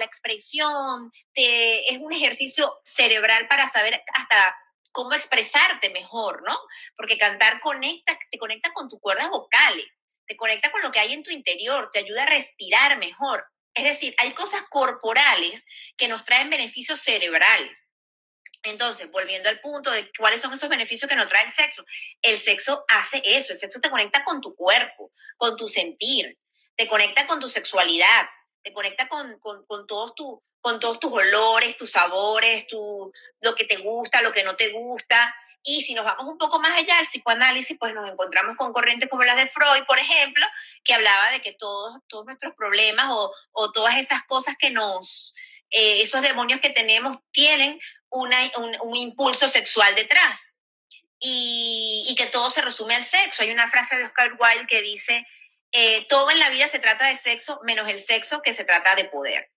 expresión, 0.00 1.12
te, 1.34 1.92
es 1.92 1.98
un 1.98 2.14
ejercicio 2.14 2.80
cerebral 2.82 3.46
para 3.48 3.68
saber 3.68 4.02
hasta 4.14 4.56
cómo 4.92 5.14
expresarte 5.14 5.90
mejor, 5.90 6.42
¿no? 6.46 6.58
Porque 6.96 7.18
cantar 7.18 7.60
conecta, 7.60 8.18
te 8.30 8.38
conecta 8.38 8.72
con 8.72 8.88
tus 8.88 9.00
cuerdas 9.00 9.28
vocales, 9.30 9.86
te 10.26 10.36
conecta 10.36 10.70
con 10.70 10.82
lo 10.82 10.90
que 10.90 11.00
hay 11.00 11.12
en 11.12 11.22
tu 11.22 11.30
interior, 11.30 11.90
te 11.90 12.00
ayuda 12.00 12.24
a 12.24 12.26
respirar 12.26 12.98
mejor. 12.98 13.46
Es 13.74 13.84
decir, 13.84 14.14
hay 14.18 14.32
cosas 14.32 14.62
corporales 14.68 15.66
que 15.96 16.08
nos 16.08 16.24
traen 16.24 16.50
beneficios 16.50 17.00
cerebrales. 17.00 17.92
Entonces, 18.64 19.10
volviendo 19.10 19.48
al 19.48 19.60
punto 19.60 19.90
de 19.90 20.10
cuáles 20.18 20.40
son 20.40 20.52
esos 20.52 20.68
beneficios 20.68 21.08
que 21.08 21.16
nos 21.16 21.28
trae 21.28 21.44
el 21.44 21.52
sexo, 21.52 21.84
el 22.22 22.38
sexo 22.38 22.84
hace 22.88 23.22
eso, 23.24 23.52
el 23.52 23.58
sexo 23.58 23.80
te 23.80 23.90
conecta 23.90 24.24
con 24.24 24.40
tu 24.40 24.54
cuerpo, 24.54 25.12
con 25.36 25.56
tu 25.56 25.68
sentir, 25.68 26.38
te 26.76 26.88
conecta 26.88 27.26
con 27.26 27.40
tu 27.40 27.48
sexualidad, 27.48 28.28
te 28.62 28.72
conecta 28.72 29.08
con, 29.08 29.38
todos, 29.86 30.12
con 30.60 30.80
todos 30.80 31.00
tus 31.00 31.12
olores, 31.12 31.76
tus 31.76 31.90
sabores, 31.90 32.66
tu, 32.66 33.12
lo 33.40 33.54
que 33.54 33.64
te 33.64 33.76
gusta, 33.78 34.22
lo 34.22 34.32
que 34.32 34.44
no 34.44 34.56
te 34.56 34.70
gusta. 34.70 35.34
Y 35.62 35.82
si 35.82 35.94
nos 35.94 36.04
vamos 36.04 36.26
un 36.26 36.38
poco 36.38 36.60
más 36.60 36.76
allá 36.76 36.96
del 36.96 37.06
psicoanálisis, 37.06 37.76
pues 37.78 37.94
nos 37.94 38.08
encontramos 38.08 38.56
con 38.56 38.72
corrientes 38.72 39.08
como 39.08 39.24
las 39.24 39.36
de 39.36 39.48
Freud, 39.48 39.84
por 39.86 39.98
ejemplo, 39.98 40.44
que 40.84 40.94
hablaba 40.94 41.30
de 41.30 41.40
que 41.40 41.52
todos, 41.52 41.98
todos 42.08 42.26
nuestros 42.26 42.54
problemas 42.54 43.06
o, 43.10 43.32
o 43.52 43.72
todas 43.72 43.98
esas 43.98 44.22
cosas 44.24 44.56
que 44.58 44.70
nos, 44.70 45.34
eh, 45.70 46.02
esos 46.02 46.22
demonios 46.22 46.60
que 46.60 46.70
tenemos 46.70 47.18
tienen 47.30 47.78
un, 48.10 48.96
impulso 48.96 49.48
sexual 49.48 49.94
detrás 49.94 50.54
y, 51.20 52.14
que 52.16 52.26
todo 52.26 52.50
se 52.50 52.62
resume 52.62 52.94
al 52.94 53.04
sexo. 53.04 53.42
Hay 53.42 53.50
una 53.50 53.70
frase 53.70 53.96
de 53.96 54.04
Oscar 54.04 54.36
Wilde 54.38 54.66
que 54.66 54.82
dice, 54.82 55.26
eh, 55.72 56.06
todo 56.08 56.30
en 56.30 56.38
la 56.38 56.50
vida 56.50 56.68
se 56.68 56.78
trata 56.78 57.06
de 57.06 57.16
sexo 57.16 57.60
menos 57.64 57.88
el 57.88 58.00
sexo 58.00 58.42
que 58.42 58.52
se 58.52 58.64
trata 58.64 58.94
de 58.94 59.04
poder. 59.04 59.50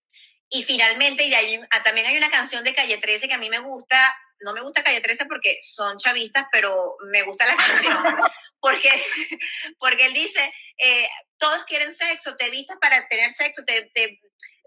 Y 0.50 0.64
finalmente, 0.64 1.24
y 1.24 1.34
hay, 1.34 1.62
ah, 1.70 1.84
también 1.84 2.08
hay 2.08 2.18
una 2.18 2.30
canción 2.30 2.64
de 2.64 2.76
Calle 2.76 2.98
13 2.98 3.28
que 3.28 3.34
a 3.34 3.38
mí 3.38 3.50
me 3.50 3.60
gusta, 3.60 4.14
no 4.42 4.54
me 4.54 4.62
gusta 4.62 4.84
Calle 4.84 5.00
13 5.00 5.26
porque 5.26 5.58
son 5.62 5.98
chavistas, 5.98 6.46
pero 6.52 6.98
me 7.12 7.24
gusta 7.24 7.46
la 7.46 7.56
canción. 7.58 8.04
Porque, 8.60 8.90
porque 9.80 10.06
él 10.06 10.14
dice, 10.14 10.54
eh, 10.78 11.10
todos 11.38 11.64
quieren 11.66 11.96
sexo, 11.96 12.36
te 12.36 12.50
vistas 12.50 12.78
para 12.82 13.08
tener 13.08 13.32
sexo, 13.32 13.64
te, 13.66 13.90
te, 13.94 14.20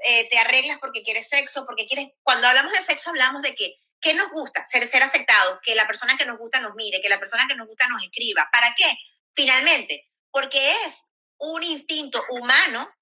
eh, 0.04 0.28
te 0.30 0.38
arreglas 0.38 0.78
porque 0.80 1.02
quieres 1.02 1.28
sexo, 1.28 1.66
porque 1.66 1.86
quieres... 1.86 2.08
Cuando 2.22 2.48
hablamos 2.48 2.72
de 2.72 2.82
sexo 2.82 3.10
hablamos 3.10 3.42
de 3.42 3.54
que, 3.54 3.76
¿qué 4.00 4.14
nos 4.14 4.30
gusta? 4.30 4.64
Ser, 4.64 4.88
ser 4.88 5.02
aceptados, 5.02 5.58
que 5.62 5.74
la 5.74 5.86
persona 5.86 6.16
que 6.16 6.24
nos 6.24 6.38
gusta 6.38 6.60
nos 6.60 6.74
mire, 6.74 7.02
que 7.02 7.08
la 7.10 7.20
persona 7.20 7.46
que 7.46 7.54
nos 7.54 7.68
gusta 7.68 7.86
nos 7.88 8.02
escriba. 8.02 8.48
¿Para 8.50 8.74
qué? 8.74 8.90
Finalmente, 9.34 10.08
porque 10.30 10.72
es 10.86 11.04
un 11.38 11.62
instinto 11.62 12.22
humano 12.30 12.92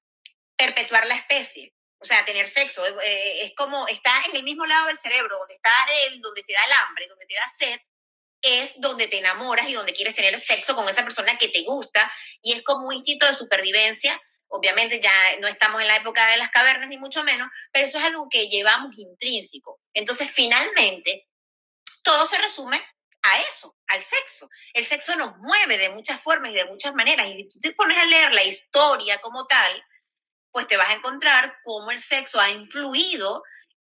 perpetuar 0.57 1.07
la 1.07 1.15
especie. 1.15 1.75
O 1.99 2.05
sea, 2.05 2.25
tener 2.25 2.49
sexo 2.49 2.85
eh, 2.85 3.45
es 3.45 3.55
como, 3.55 3.87
está 3.87 4.13
en 4.29 4.37
el 4.37 4.43
mismo 4.43 4.67
lado 4.67 4.89
del 4.89 4.99
cerebro, 4.99 5.39
donde 5.39 5.55
está 5.55 5.71
él, 6.07 6.21
donde 6.21 6.43
te 6.43 6.53
da 6.53 6.65
el 6.65 6.73
hambre, 6.73 7.07
donde 7.09 7.27
te 7.27 7.35
da 7.35 7.49
sed, 7.57 7.81
es 8.43 8.81
donde 8.81 9.07
te 9.07 9.19
enamoras 9.19 9.69
y 9.69 9.75
donde 9.75 9.93
quieres 9.93 10.15
tener 10.15 10.39
sexo 10.41 10.75
con 10.75 10.89
esa 10.89 11.05
persona 11.05 11.39
que 11.39 11.49
te 11.49 11.63
gusta 11.63 12.13
y 12.43 12.55
es 12.55 12.63
como 12.63 12.89
un 12.89 12.95
instinto 12.95 13.25
de 13.25 13.35
supervivencia 13.35 14.21
Obviamente 14.55 15.01
ya 15.01 15.13
no 15.41 15.49
estamos 15.49 15.81
en 15.81 15.89
la 15.89 15.97
época 15.97 16.31
de 16.31 16.37
las 16.37 16.51
cavernas, 16.51 16.87
ni 16.87 16.99
mucho 16.99 17.25
menos, 17.25 17.49
pero 17.73 17.87
eso 17.87 17.97
es 17.97 18.05
algo 18.05 18.29
que 18.29 18.49
llevamos 18.49 18.99
intrínseco. 18.99 19.81
Entonces, 19.95 20.31
finalmente, 20.31 21.27
todo 22.05 22.27
se 22.27 22.37
resume 22.37 22.79
a 23.23 23.41
eso, 23.41 23.77
al 23.87 24.03
sexo. 24.03 24.49
El 24.73 24.85
sexo 24.85 25.17
nos 25.17 25.37
mueve 25.39 25.79
de 25.79 25.91
muchas 25.91 26.21
formas 26.21 26.51
y 26.53 26.55
de 26.55 26.67
muchas 26.67 26.95
maneras. 26.95 27.27
Y 27.29 27.37
si 27.37 27.49
tú 27.49 27.61
te 27.61 27.73
pones 27.73 27.99
a 27.99 28.07
leer 28.07 28.33
la 28.33 28.45
historia 28.45 29.19
como 29.19 29.47
tal, 29.47 29.85
pues 30.51 30.67
te 30.67 30.77
vas 30.77 30.91
a 30.91 30.95
encontrar 30.95 31.59
cómo 31.63 31.91
el 31.91 31.99
sexo 31.99 32.41
ha 32.41 32.51
influido. 32.51 33.43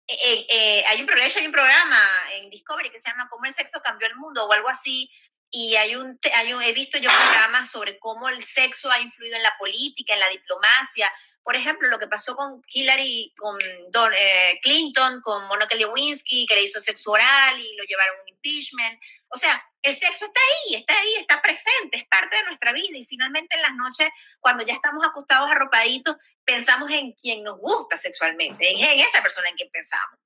Eh, 0.08 0.46
eh, 0.50 0.84
hay, 0.88 1.02
un, 1.02 1.08
programa 1.52 2.00
en 2.34 2.50
Discovery 2.50 2.92
que 2.92 3.00
se 3.00 3.10
llama 3.10 3.28
Cómo 3.30 3.46
el 3.46 3.54
sexo 3.54 3.82
cambió 3.82 4.08
el 4.08 4.16
mundo 4.16 4.46
o 4.46 4.52
algo 4.52 4.70
así, 4.70 5.10
y 5.52 5.76
hay 5.76 5.96
hay 6.34 6.54
un, 6.54 6.64
he 6.64 6.74
visto 6.74 6.98
yo 6.98 7.10
programas 7.10 7.72
sobre 7.72 7.98
cómo 7.98 8.28
el 8.30 8.44
sexo 8.44 8.92
ha 8.92 9.00
influido 9.00 9.38
en 9.38 9.44
la 9.44 9.56
política, 9.58 10.14
en 10.14 10.20
la 10.20 10.30
diplomacia. 10.30 11.12
Por 11.46 11.56
ejemplo, 11.56 11.88
lo 11.90 12.00
que 12.00 12.08
pasó 12.08 12.36
con 12.36 12.60
Hillary, 12.68 13.32
con 13.38 13.56
Don, 13.92 14.12
eh, 14.12 14.60
Clinton, 14.64 15.22
con 15.22 15.46
Monica 15.46 15.76
Lewinsky, 15.76 16.48
que 16.48 16.56
le 16.56 16.64
hizo 16.64 16.82
sexo 16.82 17.12
oral 17.12 17.60
y 17.60 17.78
lo 17.78 17.84
llevaron 17.84 18.18
a 18.18 18.22
un 18.24 18.30
impeachment. 18.30 19.00
O 19.28 19.38
sea, 19.38 19.64
el 19.84 19.96
sexo 19.96 20.26
está 20.26 20.42
ahí, 20.42 20.76
está 20.76 21.00
ahí, 21.00 21.14
está 21.20 21.44
presente, 21.44 21.98
es 21.98 22.08
parte 22.08 22.36
de 22.36 22.46
nuestra 22.46 22.74
vida. 22.74 22.98
Y 22.98 23.06
finalmente 23.06 23.56
en 23.58 23.62
las 23.62 23.76
noches, 23.76 24.10
cuando 24.40 24.66
ya 24.66 24.74
estamos 24.74 25.06
acostados 25.06 25.52
arropaditos, 25.52 26.16
pensamos 26.44 26.90
en 26.90 27.12
quien 27.12 27.44
nos 27.44 27.60
gusta 27.60 27.96
sexualmente, 27.96 28.68
en, 28.68 29.00
esa 29.00 29.22
persona 29.22 29.48
en 29.48 29.56
quien 29.56 29.70
pensamos. 29.70 30.20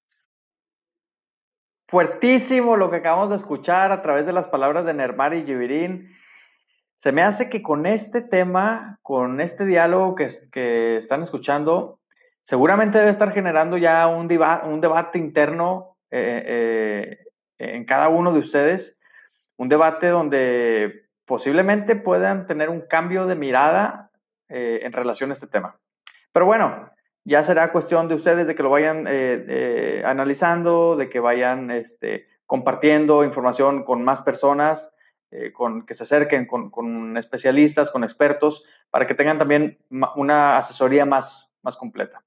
Fuertísimo 1.86 2.78
lo 2.78 2.90
que 2.90 2.98
acabamos 2.98 3.30
de 3.30 3.36
escuchar 3.36 3.92
a 3.92 4.02
través 4.02 4.26
de 4.26 4.32
las 4.32 4.48
palabras 4.48 4.86
de 4.86 4.94
Nermar 4.94 5.34
y 5.34 5.44
Jibirín. 5.44 6.18
Se 7.00 7.14
me 7.14 7.24
hace 7.24 7.50
que 7.50 7.64
con 7.64 7.86
este 7.86 8.20
tema, 8.20 9.00
con 9.02 9.40
este 9.40 9.66
diálogo 9.66 10.16
que, 10.16 10.98
están 10.98 11.22
escuchando, 11.22 12.02
seguramente 12.42 12.98
debe 12.98 13.10
estar 13.10 13.32
generando 13.32 13.78
ya 13.78 14.06
un, 14.08 14.28
debate 14.28 15.18
interno 15.18 15.96
eh, 16.12 16.44
eh, 16.46 17.26
en 17.58 17.86
cada 17.86 18.10
uno 18.10 18.34
de 18.34 18.40
ustedes, 18.40 19.00
un 19.56 19.70
debate 19.70 20.08
donde 20.08 21.08
posiblemente 21.24 21.96
puedan 21.96 22.46
tener 22.48 22.70
un 22.70 22.82
cambio 22.82 23.28
de 23.28 23.38
mirada 23.38 24.12
eh, 24.50 24.82
en 24.84 24.92
relación 24.92 25.30
a 25.30 25.34
este 25.36 25.48
tema. 25.48 25.80
Pero 26.34 26.48
bueno, 26.48 26.92
ya 27.24 27.46
será 27.46 27.72
cuestión 27.72 28.10
de 28.10 28.16
ustedes 28.16 28.46
de 28.46 28.56
que 28.56 28.64
lo 28.64 28.72
vayan 28.72 29.08
analizando, 30.04 30.98
de 30.98 31.08
que 31.08 31.22
vayan 31.22 31.72
este, 31.72 32.28
compartiendo 32.46 33.24
información 33.24 33.86
con 33.86 34.04
más 34.04 34.22
personas, 34.22 34.94
eh, 35.32 35.52
con, 35.54 35.86
que 35.86 35.94
se 35.94 36.04
acerquen 36.04 36.48
con, 36.48 37.16
especialistas, 37.18 37.92
con 37.92 38.04
expertos, 38.04 38.64
para 38.90 39.06
que 39.06 39.14
tengan 39.14 39.38
también 39.38 39.78
una 40.16 40.58
asesoría 40.58 41.06
más, 41.06 41.56
más 41.62 41.78
completa. 41.78 42.24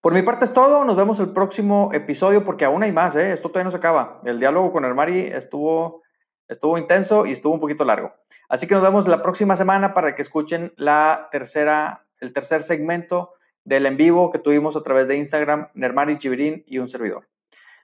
Por 0.00 0.12
mi 0.12 0.22
parte 0.22 0.44
es 0.44 0.52
todo, 0.52 0.84
nos 0.84 0.96
vemos 0.96 1.18
el 1.18 1.32
próximo 1.32 1.90
episodio 1.92 2.44
porque 2.44 2.66
aún 2.66 2.82
hay 2.82 2.92
más, 2.92 3.16
esto 3.16 3.48
todavía 3.48 3.64
no 3.64 3.70
se 3.70 3.78
acaba. 3.78 4.18
El 4.24 4.38
diálogo 4.38 4.70
con 4.70 4.84
el 4.84 4.94
Mari 4.94 5.20
estuvo, 5.20 6.02
estuvo 6.46 6.76
intenso 6.78 7.26
y 7.26 7.32
estuvo 7.32 7.54
un 7.54 7.60
poquito 7.60 7.84
largo. 7.84 8.12
Así 8.48 8.66
que 8.66 8.74
nos 8.74 8.82
vemos 8.82 9.08
la 9.08 9.22
próxima 9.22 9.56
semana 9.56 9.94
para 9.94 10.14
que 10.14 10.22
escuchen 10.22 10.72
la 10.76 11.28
tercera, 11.32 12.06
el 12.20 12.32
tercer 12.32 12.62
segmento 12.62 13.32
del 13.64 13.86
en 13.86 13.96
vivo 13.96 14.30
que 14.30 14.38
tuvimos 14.38 14.76
a 14.76 14.82
través 14.82 15.08
de 15.08 15.16
Instagram, 15.16 15.70
Nermari 15.74 16.18
Chivirín 16.18 16.62
y 16.66 16.78
un 16.78 16.88
servidor. 16.88 17.28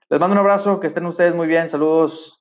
Les 0.08 0.20
mando 0.20 0.34
un 0.34 0.40
abrazo, 0.40 0.78
que 0.78 0.86
estén 0.86 1.06
ustedes 1.06 1.34
muy 1.34 1.46
bien, 1.46 1.68
saludos. 1.68 2.39